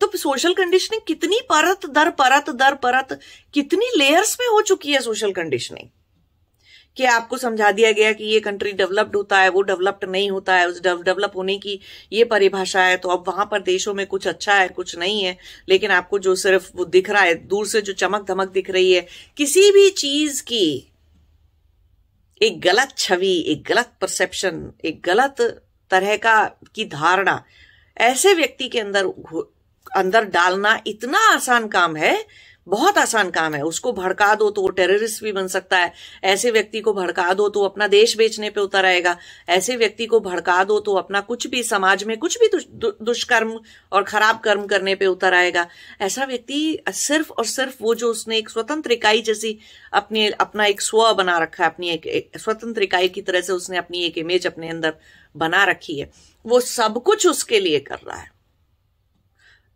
तो 0.00 0.10
सोशल 0.16 0.54
कंडीशनिंग 0.54 1.02
कितनी 1.06 1.40
परत 1.42 1.86
दर 1.86 2.10
परत 2.10 2.50
दर 2.50 2.74
परत, 2.74 3.18
कितनी 3.54 3.86
लेयर्स 3.96 4.36
में 4.40 4.46
हो 4.46 4.60
चुकी 4.62 4.92
है 4.92 5.00
सोशल 5.00 5.32
कंडीशनिंग 5.32 5.88
कि 6.96 7.04
आपको 7.06 7.36
समझा 7.36 7.70
दिया 7.72 7.90
गया 7.92 8.12
कि 8.12 8.24
ये 8.24 8.40
कंट्री 8.40 8.72
डेवलप्ड 8.72 9.16
होता 9.16 9.38
है, 9.38 9.48
वो 9.48 9.62
डेवलप्ड 9.62 10.08
नहीं 10.10 10.30
होता 10.30 10.56
है, 10.56 10.68
उस 10.68 10.80
डेवलप 10.82 11.32
होने 11.36 11.56
की 11.58 11.78
ये 12.12 12.24
परिभाषा 12.24 12.82
है 12.82 12.96
तो 12.96 13.08
अब 13.08 13.24
वहाँ 13.28 13.46
पर 13.50 13.62
देशों 13.62 13.94
में 13.94 14.06
कुछ 14.06 14.26
अच्छा 14.28 14.54
है, 14.54 14.68
कुछ 14.68 14.96
नहीं 14.98 15.22
है, 15.24 15.36
लेकिन 15.68 15.90
आपको 15.90 16.18
जो 16.18 16.34
सिर्फ़ 16.36 16.70
वो 16.76 16.84
दिख 16.86 17.10
रहा 17.10 17.22
है, 17.22 17.34
दूर 17.46 17.66
से 17.66 17.80
जो 17.82 17.92
चमक 17.94 18.26
धमक 18.28 18.52
दिख 18.52 18.70
रही 18.70 18.92
है, 18.92 19.06
किसी 19.36 19.70
भी 19.72 19.88
चीज़ 19.92 20.42
की 20.42 20.90
एक 22.40 22.60
गलत 22.60 22.94
छवि, 22.98 23.36
एक 23.48 23.64
गलत 23.68 23.92
परसेप्शन 24.00 24.70
एक 24.84 25.02
गलत 25.04 25.40
तरह 25.90 26.16
का, 26.16 26.44
की 26.74 26.84
धारणा, 26.86 27.42
ऐसे 27.96 28.32
व्यक्ति 28.34 28.68
के 28.68 28.80
अंदर 28.80 29.06
अंदर 29.96 30.24
डालना 30.26 30.78
इतना 30.86 31.18
आसान 31.32 31.66
काम 31.68 31.96
है 31.96 32.14
बहुत 32.66 32.98
आसान 32.98 33.30
काम 33.30 33.54
है। 33.54 33.62
उसको 33.62 33.92
भड़का 33.92 34.34
दो 34.34 34.50
तो 34.50 34.62
वो 34.62 34.68
टेररिस्ट 34.70 35.22
भी 35.24 35.32
बन 35.32 35.46
सकता 35.46 35.78
है। 35.78 35.92
ऐसे 36.24 36.50
व्यक्ति 36.50 36.80
को 36.80 36.92
भड़का 36.94 37.32
दो 37.34 37.48
तो 37.48 37.64
अपना 37.64 37.86
देश 37.88 38.16
बेचने 38.16 38.50
पे 38.50 38.60
उतर 38.60 38.86
आएगा। 38.86 39.16
ऐसे 39.48 39.76
व्यक्ति 39.76 40.06
को 40.06 40.20
भड़का 40.20 40.62
दो 40.64 40.78
तो 40.80 40.94
अपना 40.94 41.20
कुछ 41.20 41.46
भी 41.46 41.62
समाज 41.62 42.04
में 42.04 42.16
कुछ 42.18 42.38
भी 42.40 42.48
दुष्कर्म 43.02 43.58
और 43.92 44.02
खराब 44.02 44.40
कर्म 44.40 44.66
करने 44.66 44.94
पे 44.94 45.06
उतर 45.06 45.34
आएगा। 45.34 45.66
ऐसा 46.00 46.24
व्यक्ति 46.24 46.78
सिर्फ़ 46.88 47.32
और 47.32 47.44
सिर्फ़ 47.46 47.76
वो 47.80 47.94
जो 47.94 48.10
उसने 48.10 48.38
एक 48.38 48.50
स्वतंत्र 48.50 48.92
इकाई 48.92 49.22
जैसी 49.22 49.58
अपनी 49.92 50.28
अपना 50.30 50.66
एक 50.66 50.80
स्व 50.80 51.12
बना 51.14 51.38
रखा 51.38 51.64
है 51.64 51.70
अपनी 51.70 51.90
एक, 51.90 52.06
एक 52.06 52.38
स्वतंत्र 52.38 52.82
इकाई 52.82 53.08
की 53.08 53.22
तरह 53.22 53.40
से 53.40 53.52
उसने 53.52 53.78
अपनी 53.78 54.04
एक 54.04 54.18
इमेज 54.18 54.46
अपने 54.46 54.68
अंदर 54.68 54.94
बना 55.36 55.64
रखी 55.64 55.98
है। 56.00 56.10
वो 56.44 56.60
सब 56.60 57.02
कुछ 57.02 57.26
उसके 57.26 57.60
लिए 57.60 57.78
कर 57.80 57.98
रहा 57.98 58.16
है। 58.16 58.33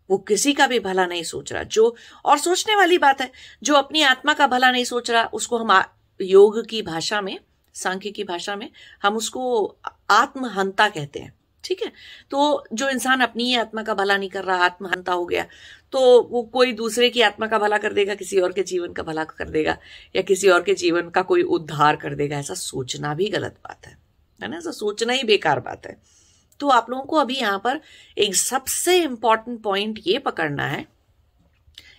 वो 0.09 0.17
किसी 0.17 0.53
का 0.53 0.67
भी 0.67 0.79
भला 0.79 1.05
नहीं 1.05 1.23
सोच 1.23 1.53
रहा। 1.53 1.63
जो 1.63 1.95
और 2.25 2.37
सोचने 2.37 2.75
वाली 2.75 2.97
बात 2.97 3.21
है, 3.21 3.31
जो 3.63 3.73
अपनी 3.73 4.01
आत्मा 4.01 4.33
का 4.33 4.47
भला 4.47 4.71
नहीं 4.71 4.83
सोच 4.83 5.11
रहा, 5.11 5.23
उसको 5.23 5.57
हम 5.57 5.83
योग 6.21 6.65
की 6.67 6.81
भाषा 6.81 7.21
में 7.21 7.39
सांख्य 7.73 8.11
की 8.11 8.23
भाषा 8.23 8.55
में, 8.55 8.69
हम 9.03 9.17
उसको 9.17 9.65
आत्महंता 10.09 10.89
कहते 10.89 11.19
हैं। 11.19 11.33
ठीक 11.63 11.81
है? 11.81 11.91
तो 12.31 12.63
जो 12.73 12.89
इंसान 12.89 13.21
अपनी 13.21 13.43
ही 13.43 13.55
आत्मा 13.55 13.83
का 13.83 13.93
भला 13.93 14.17
नहीं 14.17 14.29
कर 14.29 14.43
रहा, 14.43 14.65
आत्महंता 14.65 15.13
हो 15.13 15.25
गया 15.25 15.45
तो 15.91 16.21
वो 16.23 16.43
कोई 16.43 16.73
दूसरे 16.73 17.09
की 17.09 17.21
आत्मा 17.21 17.47
का 17.47 17.59
भला 17.59 17.77
कर 17.77 17.93
देगा, 17.93 18.15
किसी 18.15 18.39
और 18.39 18.53
के 18.53 18.63
जीवन 18.63 18.93
का 18.93 19.03
भला 19.03 19.23
कर 19.23 19.49
देगा, 19.49 19.77
या 20.15 20.21
किसी 20.21 20.49
और 20.49 20.63
के 20.63 20.73
जीवन 20.73 21.09
का 21.09 21.21
कोई 21.21 21.41
उद्धार 21.41 21.95
कर 21.95 22.15
देगा, 22.15 22.37
ऐसा 22.37 22.53
सोचना 22.53 23.13
भी 23.13 23.29
गलत 23.29 23.59
बात 23.63 23.87
है। 23.87 23.97
है 24.43 24.47
ना? 24.47 24.57
ऐसा 24.57 24.71
सोचना 24.71 25.13
ही 25.13 25.23
बेकार 25.23 25.59
बात 25.59 25.85
है। 25.85 26.18
तो 26.59 26.67
आप 26.67 26.89
लोगों 26.89 27.03
को 27.03 27.15
अभी 27.15 27.35
यहाँ 27.35 27.59
पर 27.59 27.81
एक 28.17 28.35
सबसे 28.35 29.03
इंपॉर्टेंट 29.03 29.61
पॉइंट 29.61 29.99
ये 30.07 30.19
पकड़ना 30.19 30.63
है 30.63 30.85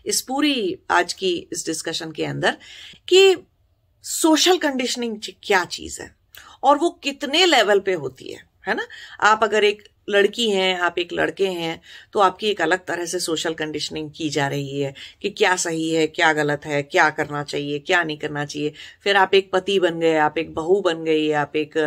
इस 0.06 0.20
पूरी 0.20 0.78
आज 0.90 1.12
की 1.12 1.48
इस 1.52 1.66
डिस्कशन 1.66 2.12
के 2.12 2.24
अंदर 2.24 2.56
कि 3.08 3.36
सोशल 4.02 4.58
कंडीशनिंग 4.58 5.16
क्या 5.42 5.64
चीज़ 5.64 6.02
है 6.02 6.16
और 6.62 6.78
वो 6.78 6.90
कितने 6.90 7.46
लेवल 7.46 7.80
पे 7.80 7.92
होती 7.92 8.32
है 8.32 8.48
है 8.68 8.74
ना? 8.74 8.86
आप 9.20 9.40
अगर 9.42 9.64
एक 9.64 9.88
लड़की 10.10 10.48
हैं, 10.50 10.78
आप 10.78 10.98
एक 10.98 11.12
लड़के 11.12 11.46
हैं 11.48 11.80
तो 12.12 12.20
आपकी 12.20 12.48
एक 12.48 12.60
अलग 12.62 12.84
तरह 12.86 13.04
से 13.06 13.18
सोशल 13.20 13.54
कंडीशनिंग 13.54 14.10
की 14.10 14.28
जा 14.30 14.46
रही 14.48 14.80
है 14.80 14.92
कि 15.22 15.30
क्या 15.30 15.54
सही 15.56 15.90
है, 15.90 16.06
क्या 16.08 16.32
गलत 16.32 16.66
है, 16.66 16.82
क्या 16.84 17.08
करना 17.10 17.42
चाहिए, 17.44 17.78
क्या 17.80 18.02
नहीं 18.04 18.18
करना 18.18 18.44
चाहिए। 18.44 18.72
फिर 19.04 19.16
आप 19.16 19.34
एक 19.34 19.50
पति 19.52 19.78
बन 19.80 20.00
गए, 20.00 20.14
आप 20.18 20.38
एक 20.38 20.54
बहू 20.54 20.80
बन 20.80 21.04
गई, 21.04 21.30
आप 21.32 21.56
एक 21.56 21.78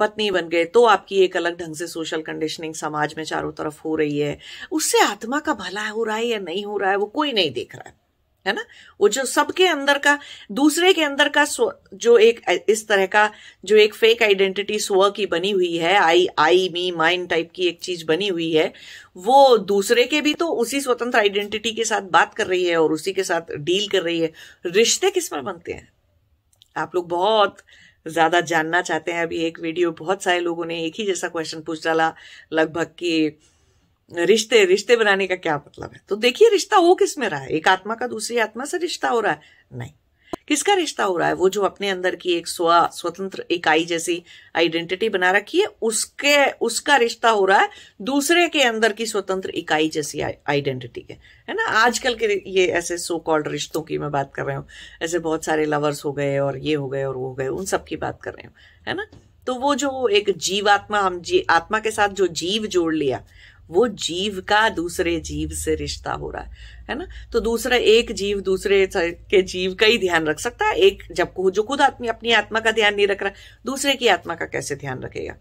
पत्नी 0.00 0.30
बन 0.30 0.48
गए 0.48 0.64
तो 0.66 0.84
आपकी 0.86 1.22
एक 1.24 1.36
अलग 1.36 1.58
ढंग 1.60 1.74
से 1.74 1.86
सोशल 1.86 2.22
कंडीशनिंग 2.22 2.74
समाज 2.76 3.14
में 3.16 3.24
चारों 3.24 3.52
तरफ़ 3.52 3.80
हो 3.84 3.96
रही 3.96 4.18
है। 4.18 4.38
उससे 4.72 5.00
आत्मा 5.02 5.40
का 5.40 5.54
भला 5.56 5.88
हो 5.88 6.04
रहा 6.04 6.16
है 6.16 6.26
या 6.26 6.38
नहीं 6.40 6.64
हो 6.64 6.76
रहा 6.78 6.90
है, 6.90 6.96
वो 6.96 7.06
कोई 7.08 7.32
नहीं 7.32 7.50
देख 7.52 7.74
रहा 7.74 7.88
है। 7.88 7.99
है 8.46 8.52
ना? 8.52 8.64
वो 9.00 9.08
जो 9.08 9.24
सबके 9.24 9.66
अंदर 9.66 9.98
का, 9.98 10.18
दूसरे 10.52 10.92
के 10.92 11.02
अंदर 11.02 11.28
का 11.28 11.44
जो 11.94 12.16
एक, 12.18 12.40
इस 12.68 12.86
तरह 12.88 13.06
का, 13.06 13.30
जो 13.64 13.76
एक 13.76 13.94
फेक 13.94 14.22
आइडेंटिटी 14.22 14.78
स्व 14.78 15.08
की 15.10 15.26
बनी 15.26 15.50
हुई 15.50 15.76
है 15.76 15.94
आई 15.96 16.26
आई 16.38 16.68
मी 16.74 16.90
माइंड 16.92 17.28
टाइप 17.28 17.50
की 17.54 17.66
एक 17.68 17.80
चीज़ 17.80 18.04
बनी 18.06 18.28
हुई 18.28 18.50
है, 18.52 18.72
वो 19.16 19.56
दूसरे 19.58 20.04
के 20.04 20.20
भी 20.20 20.34
तो 20.34 20.46
उसी 20.54 20.80
स्वतंत्र 20.80 21.18
आइडेंटिटी 21.18 21.72
के 21.72 21.84
साथ 21.84 22.10
बात 22.12 22.34
कर 22.34 22.46
रही 22.46 22.64
है 22.64 22.76
और 22.76 22.92
उसी 22.92 23.12
के 23.12 23.24
साथ 23.24 23.54
डील 23.58 23.88
कर 23.88 24.02
रही 24.02 24.20
है। 24.20 24.32
रिश्ते 24.66 25.10
किसमें 25.10 25.44
बनते 25.44 25.72
हैं? 25.72 25.88
आप 26.76 26.94
लोग 26.94 27.08
बहुत 27.08 27.56
ज़्यादा 28.06 28.40
जानना 28.42 28.80
चाहते 28.82 29.12
हैं। 29.12 29.22
अभी 29.22 29.38
एक 29.44 29.58
वीडियो 29.60 29.90
बहुत 29.92 30.22
सारे 30.22 30.40
लोगों 30.40 30.64
ने 30.66 30.82
एक 30.84 30.94
ही 30.96 31.04
जैसा 31.06 31.28
क्वेश्चन 31.28 31.60
पूछ 31.62 31.84
डाला, 31.84 32.12
लगभग 32.52 32.94
कि 32.98 33.38
रिश्ते 34.16 34.64
रिश्ते 34.64 34.96
बनाने 34.96 35.26
का 35.26 35.34
क्या 35.34 35.56
मतलब 35.56 35.90
है? 35.94 36.00
तो 36.08 36.16
देखिए, 36.16 36.48
रिश्ता 36.48 36.76
हो 36.76 36.94
किसमें 36.94 37.28
रहा 37.28 37.40
है? 37.40 37.48
एक 37.48 37.68
आत्मा 37.68 37.94
का 37.94 38.06
दूसरी 38.06 38.38
आत्मा 38.38 38.64
से 38.64 38.78
रिश्ता 38.78 39.08
हो 39.08 39.20
रहा 39.20 39.32
है? 39.32 39.40
नहीं। 39.74 39.90
किसका 40.48 40.74
रिश्ता 40.74 41.04
हो 41.04 41.16
रहा 41.16 41.28
है? 41.28 41.34
वो 41.34 41.48
जो 41.48 41.62
अपने 41.62 41.88
अंदर 41.88 42.14
की 42.14 42.32
एक 42.32 42.48
स्व, 42.48 42.88
स्वतंत्र 42.92 43.44
इकाई 43.50 43.84
जैसी 43.84 44.24
आइडेंटिटी 44.56 45.08
बना 45.08 45.30
रखी 45.30 45.58
है, 45.58 45.66
उसके, 45.82 46.50
उसका 46.50 46.96
रिश्ता 46.96 47.30
हो 47.30 47.44
रहा 47.44 47.60
है 47.60 47.68
दूसरे 48.02 48.48
के 48.48 48.62
अंदर 48.62 48.92
की 48.92 49.06
स्वतंत्र 49.06 49.50
इकाई 49.50 49.88
जैसी 49.88 50.20
आइडेंटिटी 50.20 51.00
के। 51.00 51.12
है 51.48 51.54
ना? 51.54 51.64
आजकल 51.64 52.14
के 52.14 52.50
ये 52.50 52.66
ऐसे 52.66 52.98
सो 52.98 53.18
कॉल्ड 53.18 53.48
रिश्तों 53.48 53.82
की 53.82 53.98
मैं 53.98 54.10
बात 54.10 54.34
कर 54.34 54.42
रहा 54.42 54.56
हूँ। 54.56 54.68
ऐसे 55.02 55.18
बहुत 55.18 55.44
सारे 55.44 55.66
लवर्स 55.66 56.04
हो 56.04 56.12
गए 56.12 56.38
और 56.38 56.58
ये 56.58 56.74
हो 56.74 56.88
गए 56.88 57.04
और 57.04 57.16
वो 57.16 57.28
हो 57.28 57.34
गए, 57.34 57.48
उन 57.48 57.64
सब 57.64 57.84
की 57.84 57.96
बात 57.96 58.22
कर 58.22 58.30
रहे 58.30 58.46
हूँ। 58.46 58.54
है 58.88 58.94
ना? 58.94 59.06
तो 59.46 59.54
वो 59.54 59.74
जो 59.74 60.08
एक 60.08 60.34
जीवात्मा, 60.36 61.00
हम 61.00 61.20
जी, 61.20 61.46
आत्मा 61.50 61.78
के 61.78 61.90
साथ 61.90 62.08
जो 62.08 62.26
जीव 62.26 62.66
जोड़ 62.66 62.94
लिया 62.94 63.24
वो 63.70 63.86
जीव 63.88 64.40
का 64.48 64.68
दूसरे 64.68 65.18
जीव 65.20 65.50
से 65.54 65.74
रिश्ता 65.74 66.12
हो 66.12 66.30
रहा 66.30 66.42
है 66.42 66.50
है 66.90 66.98
ना? 66.98 67.06
तो 67.32 67.40
दूसरा 67.40 67.76
एक 67.76 68.12
जीव 68.12 68.40
दूसरे 68.40 68.88
के 68.96 69.42
जीव 69.42 69.74
का 69.74 69.86
ही 69.86 69.98
ध्यान 69.98 70.26
रख 70.26 70.38
सकता 70.40 70.66
है, 70.66 70.74
एक 70.76 71.02
जब 71.12 71.34
जो 71.50 71.62
खुद 71.62 71.80
आदमी 71.80 72.08
अपनी 72.08 72.32
आत्मा 72.32 72.60
का 72.60 72.70
ध्यान 72.70 72.94
नहीं 72.94 73.06
रख 73.06 73.22
रहा, 73.22 73.32
दूसरे 73.66 73.94
की 73.94 74.08
आत्मा 74.08 74.34
का 74.34 74.46
कैसे 74.46 74.76
ध्यान 74.76 75.02
रखेगा, 75.02 75.36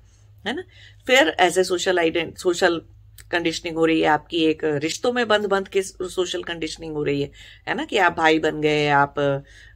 है 0.48 0.55
ना? 0.55 0.63
फिर 1.07 1.36
as 1.39 1.57
a 1.59 1.63
social 1.63 2.00
ident 2.00 2.38
social 2.38 2.81
conditioning 3.21 3.75
हो 3.75 3.85
रही 3.85 4.01
है, 4.01 4.07
आपकी 4.07 4.45
एक 4.45 4.63
रिश्तों 4.63 5.13
में 5.13 5.27
बंद 5.27 5.45
बंद 5.45 5.67
के 5.67 5.81
सोशल 5.81 6.43
कंडीशनिंग 6.43 6.93
हो 6.93 7.03
रही 7.03 7.21
है। 7.21 7.31
है 7.67 7.75
ना 7.75 7.85
कि 7.85 7.97
आप 7.97 8.15
भाई 8.17 8.39
बन 8.39 8.61
गए, 8.61 8.88
आप 8.88 9.15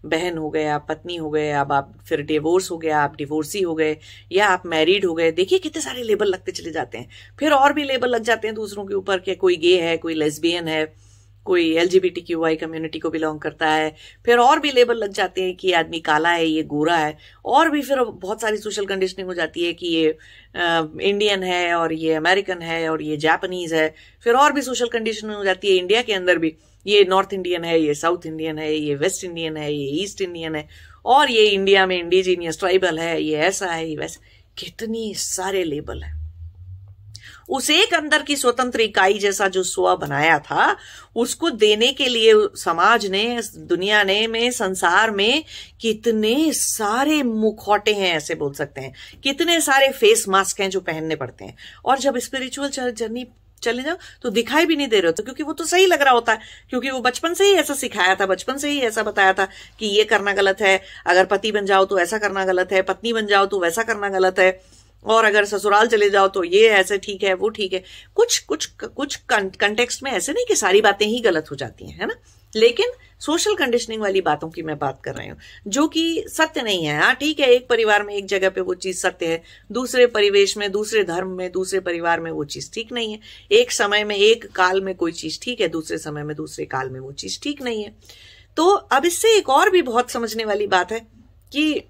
बहन 0.06 0.38
हो 0.38 0.50
गए, 0.50 0.66
आप 0.66 0.86
पत्नी 0.90 1.16
हो 1.16 1.30
गए, 1.30 1.52
अब 1.52 1.72
आप 1.72 1.94
फिर 2.08 2.22
डिवोर्स 2.22 2.72
हो 2.72 2.78
गया, 2.78 3.00
आप 3.00 3.16
डिवोर्सी 3.16 3.62
हो 3.62 3.76
गए 3.76 3.98
या 4.32 4.48
आप 4.48 4.64
मैरिड 4.66 5.06
हो 5.06 5.14
गए। 5.14 5.32
देखिए 5.32 5.60
कितने 5.60 5.82
सारे 5.82 6.04
लेबल 6.04 6.26
लगते 6.26 6.52
चले 6.52 6.72
जाते 6.72 6.98
हैं। 6.98 7.10
फिर 7.40 7.52
और 7.52 7.74
भी 7.74 7.84
लेबल 7.84 8.10
लग 8.10 8.24
जाते 8.24 8.48
हैं 8.48 8.56
दूसरों 8.56 8.86
के 8.86 8.94
ऊपर 8.94 9.20
कि 9.20 9.36
कोई 9.36 9.56
गे 9.56 9.82
है, 9.82 9.98
कोई 9.98 10.14
लेस्बियन 10.14 10.68
है। 10.68 11.13
कोई 11.46 11.72
एल 11.78 11.90
कम्युनिटी 12.56 13.00
को 13.00 13.10
बिलोंग 13.10 13.40
करता 13.40 13.70
है, 13.70 13.96
फिर 14.26 14.38
और 14.38 14.60
भी 14.60 14.72
लेबल 14.72 14.98
लग 14.98 15.12
जाते 15.12 15.44
हैं 15.44 15.56
कि 15.56 15.72
आदमी 15.72 16.00
काला 16.00 16.30
है, 16.30 16.46
ये 16.46 16.64
गोरा 16.64 16.96
है, 16.96 17.18
और 17.46 17.70
भी 17.70 17.82
फिर 17.82 18.02
बहुत 18.02 18.42
सारी 18.42 18.58
सोशल 18.58 18.86
कंडीशनिंग 18.86 19.28
हो 19.28 19.34
जाती 19.34 19.66
है 19.66 19.74
कि 19.74 19.88
ये 19.88 20.16
इंडियन 21.02 21.44
है 21.44 21.74
और 21.76 21.94
ये 21.94 22.14
अमेरिकन 22.14 22.62
है 22.62 22.90
और 22.90 23.02
ये 23.02 23.18
जापानीज 23.18 23.74
है, 23.74 23.94
फिर 24.24 24.34
और 24.34 24.54
भी 24.54 24.62
सोशल 24.62 24.88
कंडीशनिंग 24.88 25.36
हो 25.36 25.44
जाती 25.44 25.68
है 25.68 25.76
इंडिया 25.76 26.02
के 26.02 26.14
अंदर 26.14 26.38
भी, 26.38 26.56
ये 26.86 27.04
नॉर्थ 27.04 27.34
इंडियन 27.34 27.64
है, 27.64 27.80
ये 27.80 27.94
साउथ 27.94 28.26
इंडियन 28.26 28.60
है, 28.60 28.74
ये 28.76 28.96
वेस्ट 28.96 29.24
इंडियन 29.24 29.58
है, 29.58 29.74
ये 29.74 30.04
ईस्ट 30.04 30.22
इंडियन 30.22 30.56
है, 30.56 30.68
और 31.06 31.32
ये 31.32 31.46
इंडिया 31.46 31.86
में 31.86 31.98
इंडिजीनियस 32.00 32.60
ट्राइबल 32.60 33.00
है, 33.00 33.22
ये 33.24 33.38
ऐसा 33.38 33.72
है, 33.72 33.90
ये 33.90 33.96
वैसा, 33.96 34.22
कितनी 34.58 35.14
सारे 35.16 35.64
लेबल 35.64 36.04
है। 36.04 36.23
उस 37.54 37.70
एक 37.70 37.94
अंदर 37.94 38.22
की 38.22 38.36
स्वतंत्र 38.36 38.82
इकाई 38.82 39.20
जैसा 39.20 39.48
जो 39.48 39.64
स्व 39.64 39.96
बनाया 39.96 40.38
था, 40.40 40.76
उसको 41.16 41.50
देने 41.50 41.92
के 41.94 42.08
लिए 42.08 42.34
समाज 42.56 43.06
ने, 43.06 43.42
दुनिया 43.58 44.04
ने, 44.04 44.26
में, 44.28 44.52
संसार 44.52 45.12
में 45.12 45.44
कितने 45.82 46.52
सारे 46.54 47.22
मुखौटे 47.24 47.94
हैं, 47.94 48.16
ऐसे 48.16 48.36
बोल 48.36 48.54
सकते 48.54 48.82
हैं। 48.82 48.94
कितने 49.24 49.62
सारे 49.62 49.92
फेस 49.92 50.26
मास्क 50.28 50.62
हैं 50.62 50.70
जो 50.70 50.80
पहनने 50.80 51.16
पड़ते 51.16 51.46
हैं। 51.46 51.56
और 51.86 52.00
जब 52.00 52.18
स्पिरिचुअल 52.18 52.92
जर्नी 52.92 53.26
चले 53.62 53.84
जाओ 53.84 53.96
तो 54.22 54.30
दिखाई 54.30 54.66
भी 54.66 54.76
नहीं 54.76 54.88
दे 54.88 55.00
रहे 55.00 55.08
होते, 55.08 55.24
क्योंकि 55.24 55.44
वो 55.44 55.54
तो 55.54 55.66
सही 55.66 55.86
लग 55.86 56.02
रहा 56.02 56.14
होता 56.14 56.32
है। 56.32 56.40
क्योंकि 56.70 56.90
वो 56.90 57.00
बचपन 57.00 57.34
से 57.34 57.46
ही 57.46 57.54
ऐसा 57.54 57.74
सिखाया 57.74 58.16
था, 58.16 58.26
बचपन 58.26 58.58
से 58.58 58.70
ही 58.70 58.80
ऐसा 58.82 59.04
बताया 59.04 59.34
था 59.34 59.48
कि 59.80 59.86
ये 59.88 60.04
करना 60.04 60.34
गलत 60.34 60.62
है, 60.62 60.82
अगर 61.08 61.26
पति 61.26 61.52
बन 61.52 61.66
जाओ 61.66 61.86
तो 61.86 62.00
ऐसा 62.00 62.18
करना 62.18 62.46
गलत 62.46 62.72
है, 62.72 62.82
पत्नी 62.82 63.14
बन 63.14 63.26
जाओ 63.26 63.46
तो 63.46 63.60
वैसा 63.60 63.84
करना 63.84 64.10
गलत 64.10 64.40
है। 64.40 64.52
और 65.06 65.26
अगर 65.26 65.46
ससुराल 65.46 65.88
चले 65.88 66.10
जाओ 66.10 66.28
तो 66.28 66.44
ये 66.44 66.68
ऐसे 66.72 66.98
ठीक 66.98 67.24
है, 67.24 67.34
वो 67.34 67.50
ठीक 67.50 67.74
है। 67.74 67.84
कुछ 68.16 68.40
कुछ 68.40 68.66
कुछ 68.76 69.16
कंटेक्स्ट 69.26 70.04
में 70.04 70.12
ऐसे 70.12 70.34
नहीं 70.34 70.46
कि 70.46 70.56
सारी 70.56 70.82
बातें 70.82 71.06
ही 71.06 71.20
गलत 71.22 71.52
हो 71.52 71.56
जाती 71.56 71.90
हैं, 71.90 72.00
है 72.00 72.06
ना? 72.06 72.16
लेकिन 72.54 72.92
सोशल 73.22 73.56
कंडीशनिंग 73.56 74.02
वाली 74.02 74.22
बातों 74.22 74.50
की 74.50 74.62
मैं 74.62 74.78
बात 74.80 75.00
कर 75.04 75.14
रही 75.16 75.28
हूँ, 75.28 75.38
जो 75.68 75.88
कि 75.88 76.24
सत्य 76.30 76.62
नहीं 76.62 76.84
है। 76.86 76.98
हाँ 77.00 77.14
ठीक 77.16 77.40
है, 77.40 77.48
एक 77.48 77.68
परिवार 77.70 78.04
में 78.04 78.14
एक 78.16 78.26
जगह 78.26 78.50
पे 78.50 78.62
वो 78.62 78.74
चीज़ 78.76 78.98
सत्य 78.98 79.26
है, 79.26 79.42
दूसरे 79.72 80.06
परिवेश 80.08 80.56
में, 80.58 80.72
दूसरे 80.72 81.04
धर्म 81.04 81.30
में, 81.30 81.52
दूसरे 81.52 81.80
परिवार 81.80 82.20
में 82.20 82.30
वो 82.32 82.44
चीज़ 82.46 82.70
ठीक 82.74 82.92
नहीं 82.92 83.14
है। 83.14 83.20
एक 83.52 83.72
समय 83.72 84.04
में 84.04 84.16
एक 84.16 84.46
काल 84.52 84.82
में 84.82 84.94
कोई 84.96 85.12
चीज़ 85.12 85.40
ठीक 85.42 85.62
है, 85.62 85.68
दूसरे 85.68 85.98
समय 85.98 86.24
में 86.24 86.36
दूसरे 86.36 86.66
काल 86.66 86.90
में 86.90 87.00
वो 87.00 87.12
चीज़ 87.14 87.40
ठीक 87.44 87.62
नहीं 87.62 87.84
है। 87.84 87.96
तो 88.58 88.70
अब 88.70 89.06
इससे 89.06 89.36
एक 89.38 89.50
और 89.50 89.70
भी 89.70 89.82
बहुत 89.82 90.12
समझने 90.12 90.46
वाली 90.46 90.68
बात 90.68 90.92
है 90.92 91.00
कि 91.52 91.84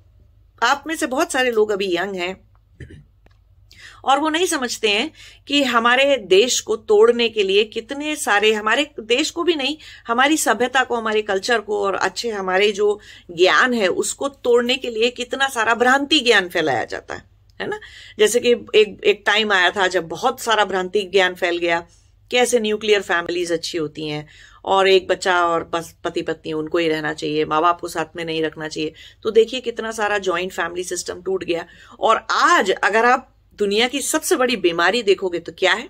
आप 0.61 0.83
में 0.87 0.95
से 0.95 1.07
बहुत 1.07 1.31
सारे 1.31 1.51
लोग 1.51 1.71
अभी 1.71 1.95
यंग 1.95 2.15
हैं 2.15 2.35
और 4.05 4.19
वो 4.19 4.29
नहीं 4.29 4.45
समझते 4.45 4.89
हैं 4.89 5.11
कि 5.47 5.63
हमारे 5.63 6.17
देश 6.17 6.59
को 6.59 6.75
तोड़ने 6.75 7.29
के 7.29 7.43
लिए 7.43 7.63
कितने 7.63 8.15
सारे 8.15 8.53
हमारे 8.53 8.91
देश 8.99 9.31
को 9.31 9.43
भी 9.43 9.55
नहीं, 9.55 9.77
हमारी 10.07 10.37
सभ्यता 10.37 10.83
को, 10.83 10.95
हमारे 10.95 11.21
कल्चर 11.21 11.59
को 11.59 11.83
और 11.83 11.95
अच्छे 11.95 12.29
हमारे 12.29 12.71
जो 12.71 12.99
ज्ञान 13.31 13.73
है, 13.73 13.87
उसको 13.87 14.27
तोड़ने 14.27 14.75
के 14.75 14.89
लिए 14.89 15.09
कितना 15.09 15.47
सारा 15.47 15.75
भ्रांति 15.75 16.19
ज्ञान 16.19 16.49
फैलाया 16.49 16.85
जाता 16.85 17.13
है 17.13 17.33
है 17.61 17.67
ना? 17.67 17.79
जैसे 18.19 18.39
कि 18.39 18.51
एक 18.51 19.01
एक 19.03 19.23
टाइम 19.25 19.51
आया 19.51 19.71
था 19.71 19.87
जब 19.87 20.07
बहुत 20.07 20.39
सारा 20.39 20.65
भ्रांति 20.65 21.01
ज्ञान 21.01 21.35
फैल 21.35 21.57
गया। 21.57 21.85
कैसे 22.33 22.59
न्यूक्लियर 22.59 23.01
फैमिलीज़ 23.01 23.53
अच्छी 23.53 23.77
होती 23.77 24.07
हैं? 24.07 24.27
और 24.65 24.87
एक 24.87 25.07
बच्चा 25.07 25.45
और 25.45 25.63
बस 25.63 25.95
पति 26.03 26.21
पत्नी, 26.21 26.53
उनको 26.53 26.77
ही 26.77 26.87
रहना 26.87 27.13
चाहिए 27.13 27.45
माँ 27.45 27.61
बाप 27.61 27.81
को 27.81 27.87
साथ 27.87 28.15
में 28.15 28.25
नहीं 28.25 28.43
रखना 28.43 28.67
चाहिए। 28.67 28.93
तो 29.23 29.31
देखिए 29.31 29.61
कितना 29.61 29.91
सारा 29.91 30.17
ज्वाइंट 30.17 30.51
फैमिली 30.51 30.83
सिस्टम 30.83 31.21
टूट 31.21 31.43
गया। 31.43 31.65
और 31.99 32.27
आज 32.31 32.71
अगर 32.71 33.05
आप 33.05 33.35
दुनिया 33.55 33.87
की 33.87 34.01
सबसे 34.01 34.35
बड़ी 34.35 34.55
बीमारी 34.55 35.03
देखोगे 35.03 35.39
तो 35.39 35.51
क्या 35.51 35.73
है? 35.73 35.89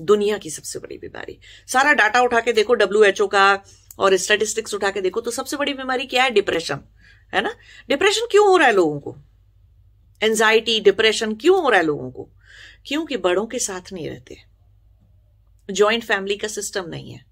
दुनिया 0.00 0.38
की 0.38 0.50
सबसे 0.50 0.78
बड़ी 0.78 0.98
बीमारी। 0.98 1.38
सारा 1.66 1.92
डाटा 1.92 2.20
उठा 2.20 2.40
के 2.40 2.52
देखो 2.52 2.76
WHO 2.76 3.28
का 3.32 3.62
और 3.98 4.16
स्टेटिस्टिक्स 4.16 4.74
उठा 4.74 4.90
के 4.90 5.00
देखो 5.00 5.20
तो 5.20 5.30
सबसे 5.30 5.56
बड़ी 5.56 5.74
बीमारी 5.74 6.06
क्या 6.06 6.24
है? 6.24 6.30
डिप्रेशन 6.30 6.78
है 7.34 7.42
ना? 7.42 7.54
डिप्रेशन 7.88 8.26
क्यों 8.30 8.48
हो 8.48 8.56
रहा 8.56 8.68
है 8.68 8.74
लोगों 8.74 9.00
को? 9.00 9.16
एंजाइटी 10.22 10.80
डिप्रेशन 10.80 11.34
क्यों 11.34 11.62
हो 11.62 11.68
रहा 11.68 11.80
है 11.80 11.86
लोगों 11.86 12.10
को? 12.10 12.28
क्योंकि 12.86 13.16
बड़ों 13.16 13.46
के 13.46 13.58
साथ 13.58 13.92
नहीं 13.92 14.10
रहते। 14.10 14.49
ज्वाइंट 15.70 16.04
फैमिली 16.04 16.36
का 16.36 16.48
सिस्टम 16.48 16.84
नहीं 16.88 17.12
है। 17.12 17.24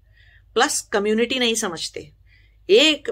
प्लस 0.53 0.81
कम्युनिटी 0.81 1.39
नहीं 1.39 1.55
समझते। 1.55 2.11
एक, 2.69 3.11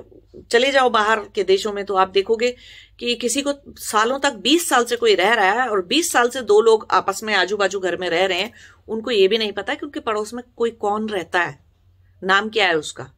चले 0.52 0.72
जाओ 0.72 0.90
बाहर 0.90 1.20
के 1.36 1.44
देशों 1.44 1.74
में 1.74 1.86
तो 1.86 1.96
आप 1.96 2.08
देखोगे 2.08 2.56
कि 3.00 3.16
किसी 3.16 3.42
को 3.42 3.54
सालों 3.68 4.20
तक 4.20 4.34
20 4.34 4.70
साल 4.70 4.86
से 4.86 4.96
कोई 4.96 5.16
रह 5.16 5.34
रहा 5.34 5.64
है 5.64 5.70
और 5.70 5.86
20 5.86 6.12
साल 6.12 6.30
से 6.30 6.42
दो 6.42 6.62
लोग 6.62 6.88
आपस 6.92 7.24
में 7.24 7.34
आजू 7.34 7.58
बाजू 7.58 7.80
घर 7.80 7.98
में 7.98 8.10
रह 8.10 8.26
रहे 8.26 8.40
हैं, 8.40 8.54
उनको 8.88 9.12
ये 9.12 9.28
भी 9.28 9.38
नहीं 9.38 9.52
पता 9.52 9.74
कि 9.74 9.86
उनके 9.86 10.00
पड़ोस 10.00 10.34
में 10.34 10.44
कोई 10.56 10.72
कौन 10.72 11.10
रहता 11.10 11.42
है। 11.42 11.60
नाम 12.24 12.50
क्या 12.50 12.68
है 12.68 12.78
उसका? 12.78 13.12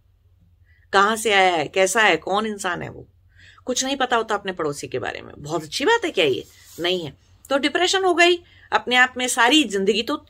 कहाँ 0.93 1.15
से 1.15 1.33
आया 1.33 1.55
है? 1.55 1.67
कैसा 1.67 2.01
है? 2.01 2.17
कौन 2.17 2.45
इंसान 2.45 2.81
है 2.81 2.89
वो? 2.89 3.07
कुछ 3.65 3.85
नहीं 3.85 3.95
पता 3.95 4.15
होता 4.15 4.35
अपने 4.35 4.51
पड़ोसी 4.51 4.87
के 4.87 4.99
बारे 4.99 5.21
में। 5.21 5.33
बहुत 5.37 5.63
अच्छी 5.63 5.85
बात 5.85 6.05
है 6.05 6.11
क्या 6.11 6.25
ये? 6.25 6.45
नहीं 6.79 7.05
है। 7.05 7.17
तो 7.49 7.57
डिप्रेशन 7.57 8.03
हो 8.03 8.13
गई। 8.13 8.43
अपने 8.71 8.95
आप 8.95 9.13
में 9.17 9.27
सारी 9.27 9.63
ज़िंदगी 9.63 10.03
तो 10.03 10.25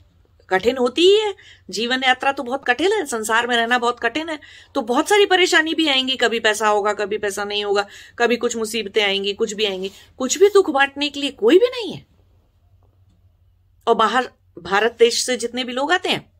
कठिन 0.50 0.78
होती 0.78 1.02
ही 1.02 1.20
है। 1.20 1.34
जीवन 1.70 2.04
यात्रा 2.04 2.32
तो 2.32 2.44
बहुत 2.44 2.64
कठिन 2.66 2.94
है, 2.94 3.06
संसार 3.06 3.48
में 3.48 3.56
रहना 3.56 3.78
बहुत 3.78 4.00
कठिन 4.00 4.30
है। 4.30 4.40
तो 4.76 4.82
बहुत 4.82 5.10
सारी 5.10 5.26
परेशानी 5.26 5.74
भी 5.74 5.88
आएँगी, 5.88 6.16
कभी 6.16 6.40
पैसा 6.40 6.68
होगा, 6.68 6.94
कभी 6.94 7.18
पैसा 7.18 7.44
नहीं 7.44 7.64
होगा, 7.66 7.86
कभी 8.20 8.38
कुछ 8.38 8.56
मुसीबतें 8.56 9.04
आएँगी, 9.04 9.34
कुछ 9.34 9.54
भी 9.54 9.66
आएँगी। 9.66 9.92
कुछ 10.18 10.38
भी 10.38 10.50
दुख 10.50 10.70
बांटने 10.70 11.10
के 11.10 11.20
लिए 11.20 11.32
कोई 11.32 11.60
भी 11.60 11.68
नहीं 11.68 11.94
है। 11.94 12.06
और 13.88 13.96
बाहर, 13.96 14.30
भारत 14.58 14.96
देश 15.00 15.26
से 15.26 15.38
जितने 15.38 15.64
भी 15.64 15.74
लोग 15.74 15.92
आते 15.92 16.10
हैं, 16.10 16.32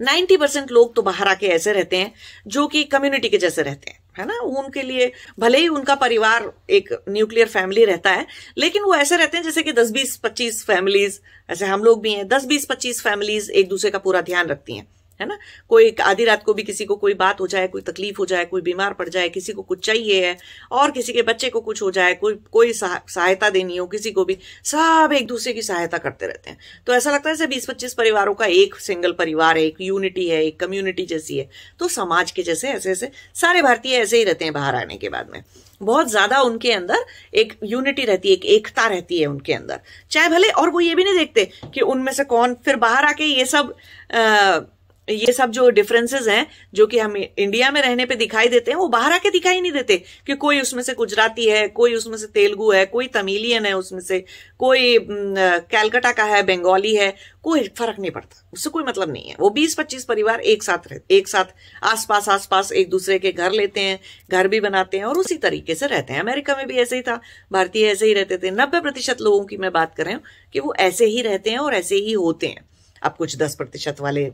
नाइन्टी 0.00 0.36
परसेंट 0.36 0.70
लोग 0.70 0.94
तो 0.96 1.02
बाहर 1.02 1.28
आके 1.28 1.46
ऐसे 1.46 1.72
रहते 1.72 1.96
हैं, 1.96 2.12
जो 2.46 2.66
कि 2.66 2.84
कम्युनिटी 2.84 3.28
के 3.28 3.38
जैसे 3.38 3.62
रहते 3.62 3.90
हैं। 3.90 4.01
है 4.16 4.26
ना 4.26 4.38
उनके 4.38 4.82
लिए, 4.82 5.10
भले 5.40 5.58
ही 5.58 5.68
उनका 5.68 5.94
परिवार 5.94 6.52
एक 6.70 6.88
न्यूक्लियर 7.08 7.48
फैमिली 7.48 7.84
रहता 7.84 8.10
है, 8.10 8.26
लेकिन 8.58 8.82
वो 8.82 8.94
ऐसे 8.94 9.16
रहते 9.16 9.36
हैं 9.36 9.44
जैसे 9.44 9.62
कि 9.62 9.72
दस 9.72 9.90
बीस 9.90 10.16
पच्चीस 10.16 10.64
फैमिलीज़ 10.66 11.18
ऐसे 11.50 11.66
हम 11.66 11.84
लोग 11.84 12.02
भी 12.02 12.12
हैं, 12.12 12.28
दस 12.28 12.44
बीस 12.44 12.64
पच्चीस 12.64 13.02
फैमिलीज़ 13.02 13.50
एक 13.50 13.68
दूसरे 13.68 13.90
का 13.90 13.98
पूरा 13.98 14.20
ध्यान 14.20 14.46
रखती 14.46 14.76
हैं। 14.76 14.86
है 15.20 15.26
ना? 15.26 15.38
कोई 15.68 15.90
आधी 16.02 16.24
रात 16.24 16.42
को 16.44 16.54
भी 16.54 16.62
किसी 16.62 16.84
को 16.84 16.96
कोई 16.96 17.14
बात 17.14 17.40
हो 17.40 17.46
जाए 17.46 17.66
कोई 17.68 17.82
तकलीफ़ 17.82 18.18
हो 18.18 18.26
जाए 18.26 18.44
कोई 18.44 18.60
बीमार 18.62 18.92
पड़ 18.92 19.08
जाए 19.08 19.28
किसी 19.28 19.52
को 19.52 19.62
कुछ 19.62 19.84
चाहिए 19.86 20.24
है 20.26 20.36
और 20.72 20.90
किसी 20.90 21.12
के 21.12 21.22
बच्चे 21.22 21.50
को 21.50 21.60
कुछ 21.60 21.82
हो 21.82 21.90
जाए 21.90 22.14
कोई 22.14 22.34
कोई 22.52 22.72
सहायता 22.72 23.50
देनी 23.50 23.76
हो 23.76 23.86
किसी 23.88 24.10
को 24.10 24.24
भी 24.24 24.38
सब 24.64 25.12
एक 25.14 25.26
दूसरे 25.26 25.52
की 25.52 25.62
सहायता 25.62 25.98
करते 25.98 26.26
रहते 26.26 26.50
हैं। 26.50 26.58
तो 26.86 26.94
ऐसा 26.94 27.12
लगता 27.12 27.30
है 27.30 27.36
जैसे 27.36 27.46
बीस 27.46 27.66
पच्चीस 27.66 27.94
परिवारों 27.94 28.34
का 28.34 28.46
एक 28.46 28.74
सिंगल 28.80 29.12
परिवार 29.18 29.58
है 29.58 29.64
एक 29.64 29.80
यूनिटी 29.80 30.28
है 30.28 30.44
एक 30.44 30.60
कम्युनिटी 30.60 31.06
जैसी 31.06 31.38
है। 31.38 31.48
तो 31.78 31.88
समाज 31.90 32.30
के 32.30 32.42
जैसे 32.42 32.68
ऐसे 32.70 32.90
ऐसे 32.90 33.10
सारे 33.34 33.62
भारतीय 33.62 33.96
ऐसे 33.96 34.16
ही 34.16 34.24
रहते 34.24 34.44
हैं 34.44 34.54
बाहर 34.54 34.76
आने 34.76 34.96
के 34.96 35.08
बाद 35.08 35.30
में। 35.32 35.42
बहुत 35.80 36.08
ज़्यादा 36.10 36.40
उनके 36.42 36.72
अंदर 36.72 37.04
एक 37.34 37.52
यूनिटी 37.64 38.04
रहती 38.04 38.28
है 38.28 38.34
एक 38.34 38.44
एकता 38.46 38.86
रहती 38.86 39.20
है 39.20 39.26
उनके 39.26 39.52
अंदर। 39.52 39.80
चाहे 40.10 40.28
भले 40.28 40.48
और 40.50 40.70
वो 40.70 40.80
ये 40.80 40.94
भी 40.94 41.04
नहीं 41.04 41.18
देखते 41.18 41.44
कि 41.74 41.80
उनमें 41.82 42.12
से 42.12 42.24
कौन 42.24 42.54
फिर 42.64 42.76
बाहर 42.78 43.04
आके 43.04 43.24
ये 43.24 43.44
सब 43.46 43.74
आ, 44.14 44.60
ये 45.08 45.32
सब 45.32 45.50
जो 45.50 45.68
डिफरेंसेस 45.70 46.26
हैं, 46.28 46.46
जो 46.74 46.86
कि 46.86 46.98
हम 46.98 47.16
इंडिया 47.16 47.70
में 47.70 47.80
रहने 47.82 48.04
पे 48.06 48.14
दिखाई 48.14 48.48
देते 48.48 48.70
हैं, 48.70 48.78
वो 48.78 48.86
बाहर 48.88 49.12
आके 49.12 49.30
दिखाई 49.30 49.60
नहीं 49.60 49.72
देते 49.72 49.96
कि 50.26 50.34
कोई 50.34 50.60
उसमें 50.60 50.82
से 50.82 50.94
गुजराती 50.94 51.46
है, 51.46 51.66
कोई 51.68 51.94
उसमें 51.94 52.16
से 52.16 52.26
तेलुगु 52.26 52.70
है, 52.72 52.84
कोई 52.86 53.06
तमिलियन 53.06 53.66
है 53.66 53.72
उसमें 53.72 54.00
से, 54.00 54.18
कोई 54.58 54.98
कैलकाटा 55.00 56.12
का 56.12 56.24
है, 56.24 56.42
बंगाली 56.42 56.94
है, 56.96 57.14
कोई 57.42 57.68
फ़र्क 57.68 57.98
नहीं 57.98 58.10
पड़ता, 58.10 58.48
उससे 58.52 58.70
कोई 58.70 58.84
मतलब 58.84 59.12
नहीं 59.12 59.28
है। 59.28 59.36
वो 59.40 59.50
बीस 59.50 59.74
पच्चीस 59.74 60.04
परिवार 60.04 60.40
एक 60.42 60.62
साथ 60.62 60.86
रहते 60.88 61.16
एक 61.16 61.28
साथ 61.28 61.54
आसपास 61.84 62.28
आसपास 62.28 62.72
एक 62.72 62.90
दूसरे 62.90 63.18
के 63.18 63.32
घर 63.32 63.52
लेते 63.52 63.80
हैं, 63.80 63.98
घर 64.30 64.48
भी 64.48 64.60
बनाते 64.60 64.98
हैं 64.98 65.04
और 65.04 65.18
उसी 65.18 65.36
तरीके 65.38 65.74
से 65.74 65.86
रहते 65.86 66.12
हैं। 66.12 66.20
अमेरिका 66.20 66.56
में 66.56 66.66
भी 66.66 66.78
ऐसे 66.78 66.96
ही 66.96 67.02
था, 67.02 67.20
भारतीय 67.52 67.86
ऐसे 67.86 68.06
ही 68.06 68.14
रहते 68.14 68.38
थे। 68.38 68.50
नब्बे 68.52 68.80
प्रतिशत 68.80 69.20
लोगों 69.20 69.44
की 69.44 69.56
मैं 69.56 69.72
बात 69.72 69.94
कर 69.96 70.06
हूँ 70.14 70.22
कि 70.52 70.60
वो 70.60 70.74
ऐसे 70.80 71.06
ही 71.06 71.22
रहते 71.22 71.50
हैं 71.50 71.58
और 71.58 71.74
ऐसे 71.74 71.96
ही 71.96 72.12
होते 72.12 72.46
हैं। 72.46 72.64
अब 73.02 73.14
कुछ 73.18 73.36
दस 73.36 73.54
प्रतिशत 73.54 74.00
वाले 74.00 74.30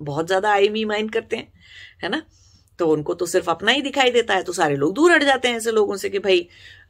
बहुत 0.00 0.26
ज़्यादा 0.26 0.52
आई 0.52 0.68
मी 0.68 0.84
माइंड 0.86 1.12
करते 1.12 1.36
हैं, 1.36 1.52
है 2.02 2.08
ना? 2.08 2.22
तो 2.78 2.86
उनको 2.88 3.14
तो 3.14 3.26
सिर्फ़ 3.26 3.50
अपना 3.50 3.72
ही 3.72 3.82
दिखाई 3.82 4.10
देता 4.10 4.34
है 4.34 4.42
तो 4.42 4.52
सारे 4.52 4.76
लोग 4.76 4.94
दूर 4.94 5.12
हट 5.12 5.22
जाते 5.24 5.48
हैं 5.48 5.56
ऐसे 5.56 5.72
लोगों 5.72 5.96
से 5.96 6.08
कि 6.10 6.18
भाई 6.18 6.40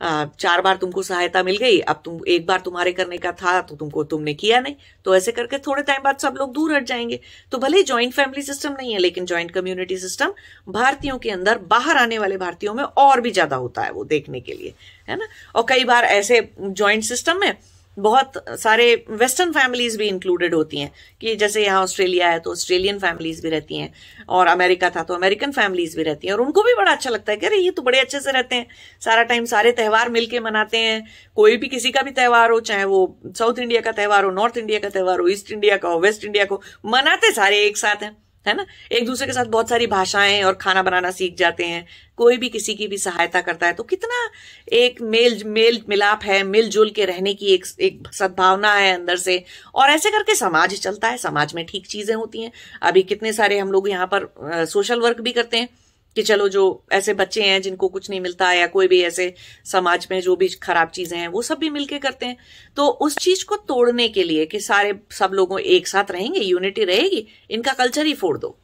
चार 0.03 0.61
बार 0.63 0.77
तुमको 0.77 1.03
सहायता 1.03 1.43
मिल 1.43 1.57
गई, 1.57 1.79
अब 1.81 2.01
तुम, 2.05 2.21
एक 2.29 2.47
बार 2.47 2.61
तुम्हारे 2.61 2.93
करने 2.93 3.19
का 3.19 3.33
था 3.33 3.61
तो 3.63 3.77
तुमको 3.77 4.05
तुमने 4.05 4.35
किया 4.35 4.61
नहीं 4.61 4.75
तो 5.07 5.15
ऐसे 5.17 5.33
करके 5.33 5.59
थोड़े 5.59 5.83
टाइम 5.83 6.03
बाद 6.05 6.19
सब 6.19 6.35
लोग 6.39 6.53
दूर 6.55 6.75
हट 6.75 6.85
जाएँगे। 6.85 7.21
तो 7.53 7.59
भले 7.59 7.77
ही 7.77 7.83
ज्वाइंट 7.83 8.13
फैमिली 8.15 8.43
सिस्टम 8.43 8.73
नहीं 8.73 8.93
है, 8.93 8.99
लेकिन 8.99 9.27
ज्वाइंट 9.27 9.51
कम्युनिटी 9.51 9.97
सिस्टम 9.99 10.33
भारतीयों 10.71 11.19
के 11.19 11.31
अंदर 11.31 11.59
बाहर 11.69 11.97
आने 11.97 12.19
वाले 12.19 12.37
भारतीयों 12.39 12.75
में 12.75 12.83
और 12.85 13.21
भी 13.21 13.31
ज़्यादा 13.33 13.57
होता 13.59 13.83
है 13.83 13.93
वो 13.93 14.05
देखने 14.07 14.41
के 14.41 14.53
लिए, 14.53 14.75
है 15.09 15.17
ना? 15.17 15.29
और 15.55 15.67
कई 15.69 15.85
बार 15.85 16.05
ऐसे 16.07 16.41
ज्वाइंट 16.61 17.05
सिस्टम 17.05 17.41
में 17.41 17.53
बहुत 17.97 18.33
सारे 18.61 18.95
वेस्टर्न 19.11 19.53
फैमिलीज़ 19.53 19.97
भी 19.99 20.09
इंक्लूडेड 20.09 20.55
होती 20.55 20.79
हैं, 20.79 20.91
कि 21.21 21.35
जैसे 21.37 21.65
यहाँ 21.65 21.83
ऑस्ट्रेलिया 21.83 22.29
है 22.29 22.39
तो 22.41 22.51
ऑस्ट्रेलियन 22.53 22.99
फैमिलीज़ 22.99 23.43
भी 23.43 23.51
रहती 23.51 23.77
हैं, 23.77 23.93
और 24.29 24.47
अमेरिका 24.47 24.91
था 24.91 25.03
तो 25.03 25.15
अमेरिकन 25.15 25.53
फैमिलीज़ 25.53 25.97
भी 25.97 26.03
रहती 26.03 26.27
हैं, 26.27 26.35
और 26.35 26.41
उनको 26.41 26.63
भी 26.63 26.75
बड़ा 26.75 26.93
अच्छा 26.93 27.11
लगता 27.11 27.33
है 27.33 27.39
कि 27.39 27.47
अरे, 27.47 27.57
ये 27.57 27.71
तो 27.71 27.83
बड़े 27.83 28.01
अच्छे 28.01 28.21
से 28.21 28.33
रहते 28.33 28.57
हैं। 28.57 28.67
सारा 29.03 29.23
टाइम 29.25 29.45
सारे 29.47 29.73
त्यौहार 29.73 30.09
मिलके 30.11 30.41
मनाते 30.41 30.79
हैं, 30.79 31.03
कोई 31.37 31.57
भी 31.57 31.69
किसी 31.69 31.91
का 31.91 32.03
भी 32.03 32.11
त्यौहार 32.13 32.51
हो, 32.51 32.61
चाहे 32.63 32.85
वो 32.87 33.07
साउथ 33.29 33.59
इंडिया 33.59 33.81
का 33.81 33.93
त्यौहार 33.93 34.25
हो 34.25 34.31
नॉर्थ 34.33 34.59
इंडिया 34.59 34.79
का 34.79 34.89
त्यौहार 34.91 35.21
हो 35.21 35.29
ईस्ट 35.29 35.53
इंडिया 35.53 35.77
का 35.77 35.89
हो 35.89 36.01
वेस्ट 36.01 36.25
इंडिया 36.25 36.45
को 36.45 36.61
मनाते 36.87 37.33
सारे 37.33 37.65
एक 37.65 37.77
साथ 37.77 38.03
हैं। 38.03 38.17
है 38.47 38.55
ना? 38.55 38.65
एक 38.93 39.07
दूसरे 39.07 39.27
के 39.27 39.33
साथ 39.33 39.45
बहुत 39.47 39.69
सारी 39.69 39.87
भाषाएँ 39.87 40.43
और 40.43 40.53
खाना 40.55 40.83
बनाना 40.83 41.11
सीख 41.11 41.37
जाते 41.37 41.65
हैं। 41.65 41.87
कोई 42.19 42.37
भी 42.37 42.49
किसी 42.49 42.75
की 42.75 42.87
भी 42.89 42.99
सहायता 42.99 43.41
करता 43.41 43.67
है। 43.67 43.73
तो 43.73 43.83
कितना 43.83 44.29
एक 44.73 45.01
मेल 45.03 45.43
मेल 45.47 45.81
मिलाप 45.89 46.25
है, 46.25 46.43
मिलजुल 46.43 46.91
के 46.91 47.05
रहने 47.05 47.35
की 47.35 47.55
एक 47.55 47.65
एक 47.81 48.09
सद्भावना 48.13 48.73
है 48.75 48.95
अंदर 48.95 49.17
से। 49.17 49.43
और 49.75 49.91
ऐसे 49.91 50.11
करके 50.11 50.35
समाज 50.35 50.75
चलता 50.75 51.09
है। 51.09 51.17
समाज 51.19 51.55
में 51.55 51.65
ठीक 51.67 51.87
चीज़ें 51.87 52.15
होती 52.17 52.43
हैं। 52.43 52.51
अभी 52.83 53.03
कितने 53.03 53.33
सारे 53.33 53.59
हम 53.59 53.73
लोग 53.73 53.89
यहाँ 53.89 54.07
पर 54.15 54.67
सोशल 54.67 55.01
वर्क 55.01 55.21
भी 55.21 55.33
करते 55.33 55.57
हैं। 55.57 55.69
कि 56.17 56.23
चलो 56.23 56.49
जो 56.49 56.85
ऐसे 56.93 57.15
बच्चे 57.15 57.43
हैं 57.43 57.63
जिनको 57.63 57.89
कुछ 57.89 58.11
नहीं 58.11 58.21
मिलता 58.21 58.53
या 58.53 58.67
कोई 58.67 58.89
भी 58.89 59.03
ऐसे 59.03 59.35
समाज 59.65 60.09
में 60.11 60.21
जो 60.21 60.37
भी 60.37 60.49
खराब 60.49 60.89
चीज़ें 60.89 61.19
हैं, 61.19 61.29
वो 61.29 61.43
सब 61.43 61.59
भी 61.59 61.71
मिलके 61.71 61.99
करते 61.99 62.27
हैं। 62.27 62.37
तो 62.77 62.87
उस 62.87 63.19
चीज़ 63.19 63.45
को 63.45 63.57
तोड़ने 63.57 64.09
के 64.09 64.23
लिए 64.23 64.47
कि 64.47 64.61
सारे, 64.61 64.95
सब 65.11 65.31
लोगों 65.33 65.61
एक 65.61 65.89
साथ 65.89 66.11
रहेंगे, 66.11 66.41
यूनिटी 66.41 66.85
रहेगी, 66.85 67.27
इनका 67.51 67.73
कल्चर 67.73 68.07
ही 68.07 68.15
फोड़ 68.15 68.39
दो। 68.39 68.59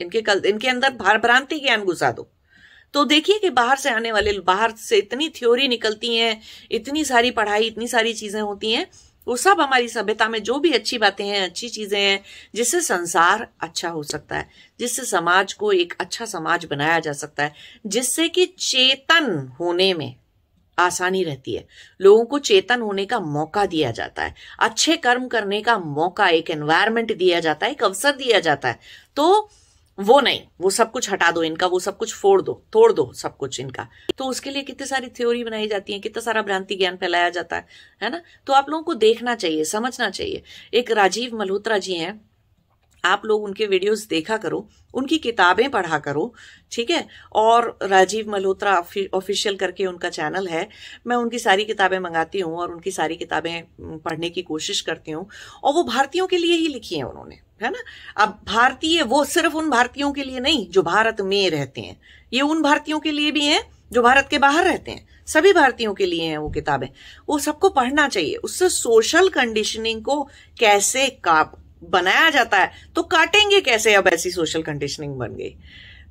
इनके 0.00 0.20
कल, 0.20 0.42
इनके 0.46 0.68
अंदर 0.68 0.90
भार 0.90 1.18
भ्रांति 1.18 1.58
ज्ञान 1.58 1.84
घुसा 1.84 2.10
दो। 2.10 2.28
तो 2.94 3.04
देखिए 3.04 3.38
कि 3.38 3.50
बाहर 3.50 3.76
से 3.76 3.90
आने 3.90 4.12
वाले, 4.12 4.32
बाहर 4.32 4.70
से 4.70 4.96
इतनी 4.96 5.28
थ्योरी 5.28 5.68
निकलती 5.68 6.16
हैं, 6.16 6.40
इतनी 6.70 7.04
सारी 7.04 7.30
पढ़ाई, 7.30 7.66
इतनी 7.66 7.88
सारी 7.88 8.12
चीज़ें 8.14 8.40
होती 8.40 8.72
हैं 8.72 8.86
वो 9.28 9.36
सब 9.36 9.60
हमारी 9.60 9.88
सभ्यता 9.88 10.28
में 10.28 10.42
जो 10.42 10.58
भी 10.58 10.72
अच्छी 10.72 10.98
बातें 10.98 11.26
हैं, 11.26 11.42
अच्छी 11.42 11.68
चीज़ें 11.68 12.00
हैं, 12.00 12.22
जिससे 12.54 12.80
संसार 12.80 13.48
अच्छा 13.60 13.88
हो 13.88 14.02
सकता 14.02 14.36
है, 14.36 14.48
जिससे 14.80 15.04
समाज 15.04 15.52
को 15.52 15.72
एक 15.72 15.94
अच्छा 16.00 16.24
समाज 16.24 16.64
बनाया 16.64 17.00
जा 17.00 17.12
सकता 17.12 17.42
है, 17.42 17.52
जिससे 17.86 18.28
कि 18.28 18.46
चेतन 18.46 19.52
होने 19.60 19.94
में 19.94 20.14
आसानी 20.78 21.24
रहती 21.24 21.54
है। 21.54 21.66
लोगों 22.00 22.24
को 22.24 22.38
चेतन 22.38 22.80
होने 22.80 23.06
का 23.06 23.20
मौका 23.20 23.66
दिया 23.66 23.90
जाता 23.90 24.22
है, 24.22 24.34
अच्छे 24.58 24.96
कर्म 24.96 25.28
करने 25.28 25.60
का 25.60 25.78
मौका, 25.78 26.28
एक 26.28 26.50
एनवायरमेंट 26.50 27.16
दिया 27.16 27.40
जाता 27.40 27.66
है, 27.66 27.72
एक 27.72 27.84
अवसर 27.84 28.12
दिया 28.12 28.40
जाता 28.40 28.68
है। 28.68 28.78
तो 29.16 29.50
वो 30.00 30.20
नहीं, 30.20 30.40
वो 30.60 30.70
सब 30.70 30.90
कुछ 30.90 31.10
हटा 31.10 31.30
दो 31.30 31.42
इनका, 31.42 31.66
वो 31.66 31.78
सब 31.80 31.96
कुछ 31.96 32.14
फोड़ 32.14 32.42
दो, 32.42 32.62
तोड़ 32.72 32.92
दो 32.92 33.12
सब 33.12 33.36
कुछ 33.36 33.60
इनका। 33.60 33.88
तो 34.18 34.24
उसके 34.24 34.50
लिए 34.50 34.62
कितनी 34.62 34.86
सारी 34.86 35.08
थ्योरी 35.08 35.44
बनाई 35.44 35.68
जाती 35.68 35.92
है, 35.92 35.98
कितना 35.98 36.20
सारा 36.20 36.42
भ्रांति 36.42 36.74
ज्ञान 36.74 36.96
फैलाया 36.96 37.30
जाता 37.30 37.56
है 37.56 37.66
है 38.02 38.10
ना? 38.10 38.22
तो 38.46 38.52
आप 38.52 38.70
लोगों 38.70 38.84
को 38.84 38.94
देखना 38.94 39.34
चाहिए, 39.34 39.64
समझना 39.64 40.10
चाहिए। 40.10 40.42
एक 40.74 40.90
राजीव 40.90 41.36
मल्होत्रा 41.36 41.78
जी 41.78 41.94
हैं 41.94 42.25
आप 43.04 43.22
लोग 43.24 43.42
उनके 43.44 43.66
वीडियोस 43.66 44.06
देखा 44.06 44.36
करो, 44.36 44.68
उनकी 44.94 45.18
किताबें 45.18 45.70
पढ़ा 45.70 45.98
करो, 45.98 46.34
ठीक 46.72 46.90
है? 46.90 47.06
और 47.32 47.78
राजीव 47.82 48.30
मल्होत्रा 48.30 48.74
ऑफिशियल 49.14 49.56
करके 49.56 49.86
उनका 49.86 50.08
चैनल 50.08 50.48
है। 50.48 50.68
मैं 51.06 51.16
उनकी 51.16 51.38
सारी 51.38 51.64
किताबें 51.64 51.98
मंगाती 51.98 52.40
हूँ 52.40 52.56
और 52.58 52.72
उनकी 52.72 52.90
सारी 52.90 53.16
किताबें 53.16 53.62
पढ़ने 53.80 54.30
की 54.30 54.42
कोशिश 54.42 54.80
करती 54.80 55.10
हूँ। 55.10 55.28
और 55.64 55.74
वो 55.74 55.82
भारतीयों 55.84 56.26
के 56.26 56.38
लिए 56.38 56.56
ही 56.56 56.68
लिखी 56.68 56.94
है 56.94 57.02
उन्होंने, 57.02 57.38
है 57.62 57.70
ना? 57.70 57.82
अब 58.16 58.38
भारतीय 58.44 59.02
वो 59.02 59.24
सिर्फ़ 59.24 59.54
उन 59.54 59.70
भारतीयों 59.70 60.12
के 60.12 60.24
लिए 60.24 60.40
नहीं, 60.40 60.68
जो 60.70 60.82
भारत 60.82 61.20
में 61.20 61.50
रहते 61.50 61.80
हैं। 61.80 62.00
ये 62.32 62.40
उन 62.40 62.62
भारतीयों 62.62 63.00
के 63.00 63.12
लिए 63.12 63.30
भी 63.30 63.44
हैं, 63.44 63.62
जो 63.92 64.02
भारत 64.02 64.28
के 64.30 64.38
बाहर 64.38 64.64
रहते 64.64 64.90
हैं। 64.90 65.06
सभी 65.26 65.52
भारतीयों 65.52 65.94
के 65.94 66.06
लिए 66.06 66.22
हैं 66.22 66.38
वो 66.38 66.50
किताबें। 66.50 66.88
वो 67.28 67.38
सबको 67.38 67.68
पढ़ना 67.68 68.08
चाहिए। 68.08 68.34
उससे 68.34 68.68
सोशल 68.68 69.28
कंडीशनिंग 69.28 70.02
को 70.02 70.22
कैसे 70.60 71.08
का 71.24 71.42
बनाया 71.82 72.28
जाता 72.30 72.58
है 72.58 72.70
तो 72.96 73.02
काटेंगे 73.02 73.60
कैसे? 73.60 73.94
अब 73.94 74.08
ऐसी 74.08 74.30
सोशल 74.30 74.62
कंडीशनिंग 74.62 75.14
बन 75.14 75.34
गई। 75.34 75.54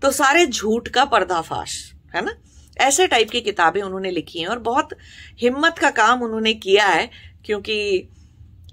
तो 0.02 0.12
सारे 0.12 0.46
झूठ 0.46 0.88
का 0.88 1.06
पर्दाफाश, 1.06 1.78
है 2.16 2.26
ना? 2.26 2.36
ऐसे 2.78 3.08
टाइप 3.08 3.30
की 3.30 3.42
किताबें 3.42 3.82
उन्होंने 3.82 4.12
लिखी 4.12 4.40
हैं 4.40 4.48
और 4.48 4.60
बहुत 4.60 4.90
हिम्मत 5.40 5.78
का 5.78 5.90
काम 5.92 6.24
उन्होंने 6.24 6.54
किया 6.54 6.88
है, 6.88 7.10
क्योंकि 7.46 8.08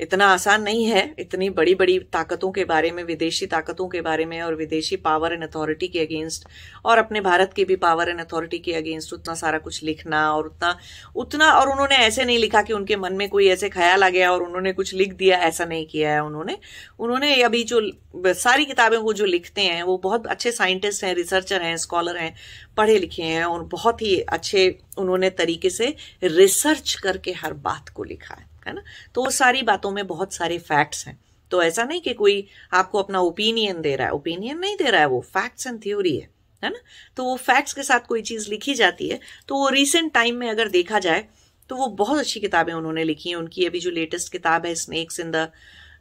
इतना 0.01 0.27
आसान 0.27 0.63
नहीं 0.63 0.85
है, 0.85 1.03
इतनी 1.19 1.49
बड़ी 1.51 1.75
बड़ी 1.75 1.99
ताकतों 2.13 2.51
के 2.53 2.65
बारे 2.65 2.91
में, 2.91 3.03
विदेशी 3.05 3.47
ताकतों 3.47 3.89
के 3.89 4.01
बारे 4.01 4.25
में 4.25 4.41
और 4.43 4.55
विदेशी 4.55 4.97
पावर 4.97 5.33
एंड 5.33 5.43
अथॉरिटी 5.45 5.89
के 5.89 6.01
अगेंस्ट 6.01 6.47
और 6.85 6.99
अपने 6.99 7.21
भारत 7.21 7.53
की 7.53 7.65
भी 7.65 7.77
पावर 7.77 8.09
एंड 8.09 8.21
अथॉरिटी 8.21 8.59
के 8.59 8.73
अगेंस्ट 8.75 9.13
उतना 9.13 9.35
सारा 9.35 9.59
कुछ 9.59 9.83
लिखना 9.83 10.23
और 10.33 10.47
उतना 10.47 10.77
उतना 11.17 11.53
और 11.53 11.71
उन्होंने 11.71 11.97
ऐसे 11.97 12.25
नहीं 12.25 12.39
लिखा 12.39 12.63
कि 12.63 12.73
उनके 12.73 12.97
मन 12.97 13.13
में 13.13 13.29
कोई 13.29 13.49
ऐसे 13.49 13.69
ख्याल 13.69 14.05
आ 14.05 14.09
गया 14.09 14.33
और 14.33 14.43
उन्होंने 14.43 14.73
कुछ 14.73 14.95
लिख 14.95 15.13
दिया, 15.15 15.39
ऐसा 15.39 15.65
नहीं 15.65 15.87
किया 15.87 16.13
है 16.13 16.25
उन्होंने। 16.25 16.59
उन्होंने 16.99 17.43
अभी 17.43 17.63
जो 17.65 17.81
सारी 18.27 18.65
किताबें 18.65 18.97
वो 18.99 19.13
जो 19.13 19.25
लिखते 19.25 19.61
हैं, 19.61 19.83
वो 19.83 19.97
बहुत 19.99 20.27
अच्छे 20.27 20.53
साइंटिस्ट 20.53 21.05
हैं 21.05 21.15
रिसर्चर 21.15 21.63
हैं 21.63 21.77
स्कॉलर 21.77 22.17
हैं, 22.17 22.35
पढ़े 22.77 22.99
लिखे 22.99 23.23
हैं 23.23 23.45
और 23.45 23.63
बहुत 23.73 24.03
ही 24.03 24.19
अच्छे 24.21 24.69
उन्होंने 24.99 25.31
तरीके 25.33 25.71
से 25.71 25.95
रिसर्च 26.23 26.95
करके 26.95 27.33
हर 27.33 27.53
बात 27.53 27.89
को 27.89 28.05
लिखा 28.05 28.35
है। 28.35 28.51
है 28.67 28.73
ना? 28.75 28.83
तो 29.15 29.25
वो 29.25 29.31
सारी 29.31 29.63
बातों 29.63 29.91
में 29.91 30.07
बहुत 30.07 30.35
सारे 30.35 30.59
फैक्ट्स 30.59 31.07
हैं। 31.07 31.19
तो 31.51 31.63
ऐसा 31.63 31.85
नहीं 31.85 32.01
कि 32.01 32.15
कोई 32.15 32.47
आपको 32.73 32.99
अपना 32.99 33.21
ओपिनियन 33.21 33.81
दे 33.81 33.97
रहा 33.97 34.07
है। 34.07 34.13
ओपिनियन 34.13 34.59
नहीं 34.59 34.77
दे 34.77 34.91
रहा 34.91 35.01
है 35.01 35.07
वो। 35.07 35.21
फैक्ट्स 35.21 35.67
एंड 35.67 35.83
थ्योरी 35.83 36.17
है 36.17 36.29
है 36.63 36.71
ना? 36.71 36.79
तो 37.17 37.25
वो 37.25 37.37
फैक्ट्स 37.37 37.73
के 37.73 37.83
साथ 37.83 38.01
कोई 38.01 38.23
चीज़ 38.23 38.51
लिखी 38.51 38.75
जाती 38.75 39.09
है। 39.09 39.21
तो 39.49 39.57
वो 39.57 39.69
रिसेंट 39.69 40.13
टाइम 40.15 40.37
में 40.37 40.49
अगर 40.51 40.69
देखा 40.69 40.99
जाए 40.99 41.25
तो 41.71 41.77
वो 41.77 41.87
बहुत 41.87 42.19
अच्छी 42.19 42.41
किताबें 42.41 42.73
उन्होंने 42.75 43.05
लिखी 43.05 43.29
हैं। 43.29 43.37
उनकी 43.37 43.67
अभी 43.67 43.81
जो 43.81 43.91
लेटेस्ट 43.91 44.33
किताब 44.33 44.67
है 44.67 44.75
स्नेक्स 44.75 45.21
इन 45.21 45.31
द 45.31 45.51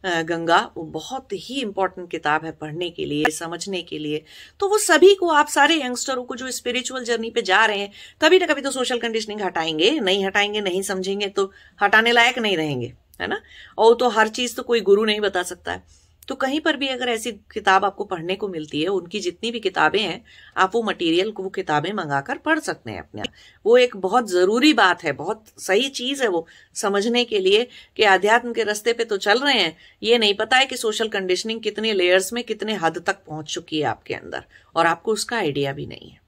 गंगा, 0.06 0.60
वो 0.78 0.84
बहुत 0.84 1.34
ही 1.34 1.62
इंपॉर्टेंट 1.62 2.10
किताब 2.12 2.46
है 2.46 2.52
पढ़ने 2.52 2.90
के 2.90 3.06
लिए, 3.06 3.30
समझने 3.30 3.82
के 3.82 3.98
लिए। 3.98 4.24
तो 4.60 4.70
वो 4.70 4.78
सभी 4.78 5.14
को, 5.16 5.28
आप 5.28 5.48
सारे 5.48 5.76
यंगस्टरों 5.82 6.24
को 6.24 6.36
जो 6.36 6.52
स्पिरिचुअल 6.52 7.04
जर्नी 7.04 7.30
पे 7.30 7.42
जा 7.42 7.66
रहे 7.66 7.80
हैं, 7.80 7.92
कभी 8.22 8.40
ना 8.40 8.46
कभी 8.46 8.62
तो 8.62 8.72
सोशल 8.72 9.00
कंडीशनिंग 9.00 9.42
हटाएँगे, 9.42 9.92
नहीं 10.00 10.26
हटाएँगे, 10.26 10.62
नहीं 10.62 10.82
समझेंगे 10.82 11.28
तो 11.28 11.52
हटाने 11.84 12.12
लायक 12.12 12.40
नहीं 12.40 12.58
रहेंगे, 12.58 12.94
है 13.22 13.28
ना? 13.28 13.42
और 13.78 13.96
तो 13.96 14.10
हर 14.10 14.28
चीज़ 14.28 14.56
तो 14.56 14.64
कोई 14.64 14.82
गुरु 14.82 15.06
नहीं 15.06 15.20
बता 15.20 15.44
सकता 15.44 15.72
है। 15.72 15.84
तो 16.28 16.36
कहीं 16.36 16.60
पर 16.62 16.78
भी 16.78 16.88
अगर 16.88 17.10
ऐसी 17.10 17.32
किताब 17.54 17.86
आपको 17.86 18.04
पढ़ने 18.06 18.36
को 18.36 18.48
मिलती 18.48 18.82
है, 18.82 18.88
उनकी 18.88 19.20
जितनी 19.20 19.52
भी 19.52 19.60
किताबें 19.60 20.00
हैं, 20.00 20.24
आप 20.58 20.72
वो 20.76 20.82
मटेरियल 20.84 21.32
को 21.32 21.44
वो 21.44 21.50
किताबें 21.50 21.92
मंगाकर 21.94 22.38
पढ़ 22.38 22.60
सकते 22.60 22.92
हैं 22.92 23.00
अपने 23.00 23.24
वो 23.66 23.78
एक 23.78 23.98
बहुत 23.98 24.30
ज़रूरी 24.30 24.74
बात 24.74 25.04
है, 25.04 25.12
बहुत 25.14 25.44
सही 25.60 25.90
चीज़ 25.92 26.24
है 26.24 26.28
वो 26.30 26.46
समझने 26.76 27.24
के 27.26 27.40
लिए 27.40 27.68
कि 27.98 28.04
अध्यात्म 28.06 28.54
के 28.54 28.64
रास्ते 28.64 28.94
पे 28.94 29.06
तो 29.06 29.18
चल 29.20 29.40
रहे 29.40 29.60
हैं। 29.60 29.76
ये 30.04 30.18
नहीं 30.18 30.34
पता 30.36 30.58
है 30.58 30.66
कि 30.66 30.78
सोशल 30.78 31.08
कंडीशनिंग 31.10 31.62
कितने 31.62 31.94
लेयर्स 31.94 32.34
में 32.34 32.44
कितने 32.44 32.76
हद 32.76 33.04
तक 33.08 33.24
पहुँच 33.28 33.54
चुकी 33.54 33.80
है 33.80 33.86
आपके 33.86 34.14
अंदर, 34.14 34.44
और 34.76 34.86
आपको 34.86 35.14
उसका 35.14 35.38
आइडिया 35.38 35.74
भी 35.74 35.86
नहीं 35.86 36.10
है। 36.10 36.21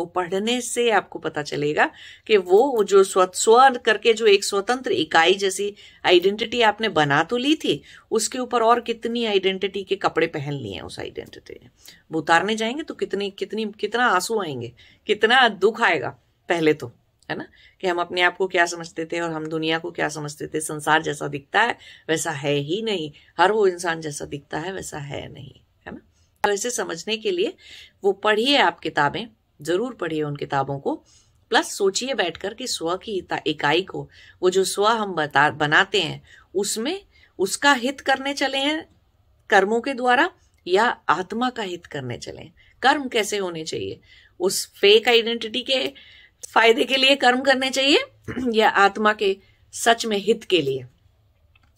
वो 0.00 0.06
पढ़ने 0.06 0.60
से 0.60 0.90
आपको 0.90 1.18
पता 1.18 1.42
चलेगा 1.42 1.90
कि 2.26 2.36
वो 2.36 2.84
जो 2.84 3.02
स्व 3.04 3.30
स्व 3.34 3.78
करके 3.84 4.12
जो 4.12 4.26
एक 4.26 4.44
स्वतंत्र 4.44 4.92
इकाई 4.92 5.34
जैसी 5.34 5.74
आइडेंटिटी 6.06 6.62
आपने 6.62 6.88
बना 6.88 7.22
तो 7.22 7.36
ली 7.36 7.54
थी, 7.54 7.82
उसके 8.10 8.38
ऊपर 8.38 8.62
और 8.62 8.80
कितनी 8.80 9.24
आइडेंटिटी 9.24 9.82
के 9.82 9.96
कपड़े 9.96 10.26
पहन 10.26 10.52
लिए 10.52 10.74
हैं 10.74 10.82
उस 10.82 10.98
आइडेंटिटी 11.00 11.54
ने? 11.54 11.68
वो 12.12 12.18
उतारने 12.18 12.56
जाएँगे 12.56 12.82
तो 12.82 12.94
कितनी 12.94 13.30
कितनी 13.30 13.64
कितना 13.80 14.06
आँसू 14.06 14.40
आएँगे, 14.42 14.72
कितना 15.06 15.48
दुख 15.48 15.82
आएगा 15.82 16.08
पहले 16.48 16.74
तो 16.74 16.92
है 17.30 17.36
ना? 17.36 17.46
कि 17.80 17.86
हम 17.86 18.00
अपने 18.00 18.22
आप 18.22 18.36
को 18.36 18.46
क्या 18.48 18.66
समझते 18.66 19.04
थे 19.04 19.20
और 19.20 19.30
हम 19.30 19.46
दुनिया 19.46 19.78
को 19.78 19.90
क्या 19.90 20.08
समझते 20.08 20.46
थे? 20.46 20.60
संसार 20.60 21.02
जैसा 21.02 21.28
दिखता 21.28 21.60
है, 21.60 21.76
वैसा 22.08 22.30
है 22.30 22.54
ही 22.54 22.80
नहीं। 22.82 23.10
हर 23.38 23.52
वो 23.52 23.66
इंसान 23.66 24.00
जैसा 24.00 24.24
दिखता 24.24 24.58
है, 24.58 24.72
वैसा 24.72 24.98
है 24.98 25.32
नहीं, 25.32 25.52
है 25.86 25.92
ना? 25.92 26.00
तो 26.44 26.50
ऐसे 26.50 26.70
समझने 26.70 27.16
के 27.16 27.30
लिए 27.30 27.54
वो 28.04 28.12
पढ़िए 28.12 28.56
आप 28.56 28.80
किताबें 28.80 29.26
ज़रूर 29.62 29.94
पढ़िए 29.94 30.22
उन 30.22 30.36
किताबों 30.36 30.78
को। 30.78 30.94
प्लस 31.50 31.72
सोचिए 31.72 32.14
बैठकर 32.14 32.54
कि 32.54 32.66
स्व 32.66 32.96
की 32.96 33.28
इकाई 33.46 33.82
को, 33.82 34.08
वो 34.42 34.50
जो 34.50 34.64
स्व 34.64 34.86
हम 34.86 35.14
बता, 35.14 35.50
बनाते 35.50 36.00
हैं, 36.00 36.22
उसमें 36.54 37.04
उसका 37.38 37.72
हित 37.72 38.00
करने 38.00 38.34
चले 38.34 38.58
हैं 38.58 38.88
कर्मों 39.50 39.80
के 39.80 39.94
द्वारा 39.94 40.30
या 40.66 40.84
आत्मा 41.08 41.50
का 41.50 41.62
हित 41.62 41.86
करने 41.86 42.18
चले 42.18 42.50
कर्म 42.82 43.08
कैसे 43.08 43.38
होने 43.38 43.64
चाहिए? 43.64 44.00
उस 44.40 44.72
फेक 44.72 45.08
आइडेंटिटी 45.08 45.62
के 45.62 45.92
फ़ायदे 46.48 46.84
के 46.84 46.96
लिए 46.96 47.16
कर्म 47.16 47.40
करने 47.40 47.70
चाहिए 47.70 47.98
या 48.52 48.68
आत्मा 48.68 49.12
के 49.12 49.36
सच 49.72 50.06
में 50.06 50.16
हित 50.16 50.44
के 50.44 50.62
लिए 50.62 50.84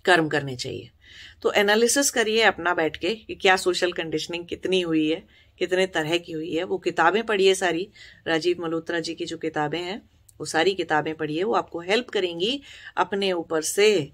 कर्म 0.04 0.28
करने 0.28 0.56
चाहिए? 0.56 0.90
तो 1.42 1.52
एनालिसिस 1.52 2.10
करिए 2.10 2.42
अपना 2.42 2.74
बैठ 2.74 2.96
के 2.96 3.14
कि 3.14 3.34
क्या 3.34 3.56
सोशल 3.56 3.92
कंडीशनिंग 3.92 4.46
कितनी 4.46 4.80
हुई 4.80 5.08
है 5.08 5.41
कितने 5.62 5.86
तरह 5.88 6.16
की 6.18 6.32
हुई 6.32 6.54
है, 6.54 6.64
वो 6.64 6.78
किताबें 6.78 7.22
पढ़िए 7.26 7.54
सारी। 7.54 7.88
राजीव 8.26 8.62
मल्होत्रा 8.62 9.00
जी 9.00 9.14
की 9.14 9.24
जो 9.24 9.36
किताबें 9.38 9.80
हैं, 9.80 10.00
वो 10.40 10.46
सारी 10.46 10.74
किताबें 10.74 11.14
पढ़िए 11.14 11.42
वो 11.42 11.54
आपको 11.54 11.80
हेल्प 11.82 12.08
करेंगी 12.10 12.60
अपने 12.98 13.32
ऊपर 13.34 13.62
से 13.62 14.12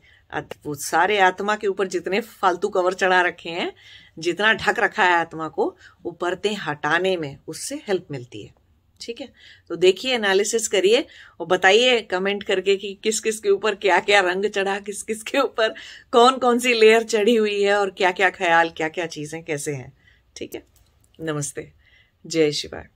वो 0.67 0.75
सारे 0.77 1.19
आत्मा 1.21 1.55
के 1.57 1.67
ऊपर 1.67 1.87
जितने 1.89 2.21
फालतू 2.21 2.69
कवर 2.69 2.95
चढ़ा 2.95 3.21
रखे 3.23 3.51
हैं, 3.51 3.73
जितना 4.19 4.53
ढक 4.55 4.79
रखा 4.79 5.05
है 5.05 5.15
आत्मा 5.17 5.49
को, 5.49 5.77
वो 6.05 6.11
परतें 6.13 6.55
हटाने 6.57 7.17
में 7.17 7.39
उससे 7.49 7.75
हेल्प 7.89 8.07
मिलती 8.11 8.43
है। 8.43 8.53
ठीक 9.01 9.21
है? 9.21 9.29
तो 9.69 9.77
देखिए 9.77 10.15
एनालिसिस 10.15 10.69
करिए 10.69 11.05
और 11.41 11.47
बताइए 11.47 12.01
कमेंट 12.03 12.43
करके 12.43 12.77
कि 12.77 12.93
किस 13.03 13.21
किस 13.21 13.39
के 13.41 13.51
ऊपर 13.51 13.75
क्या 13.77 13.99
क्या 14.01 14.21
रंग 14.21 14.51
चढ़ा 14.51 14.79
किस 14.81 15.03
किस 15.03 15.23
के 15.23 15.39
ऊपर 15.39 15.75
कौन 16.13 16.39
कौन 16.39 16.59
सी 16.59 16.73
लेयर 16.75 17.03
चढ़ी 17.05 17.37
हुई 17.37 17.61
है 17.63 17.75
और 17.75 17.91
क्या 17.91 18.11
क्या 18.13 18.31
ख्याल 18.31 18.71
क्या 18.71 18.89
क्या 18.89 19.07
चीज़ें 19.07 19.43
कैसे 19.45 19.73
हैं। 19.73 19.93
ठीक 20.37 20.55
है? 20.55 20.63
नमस्ते। 21.21 21.73
जय 22.27 22.51
शिवाय। 22.53 22.89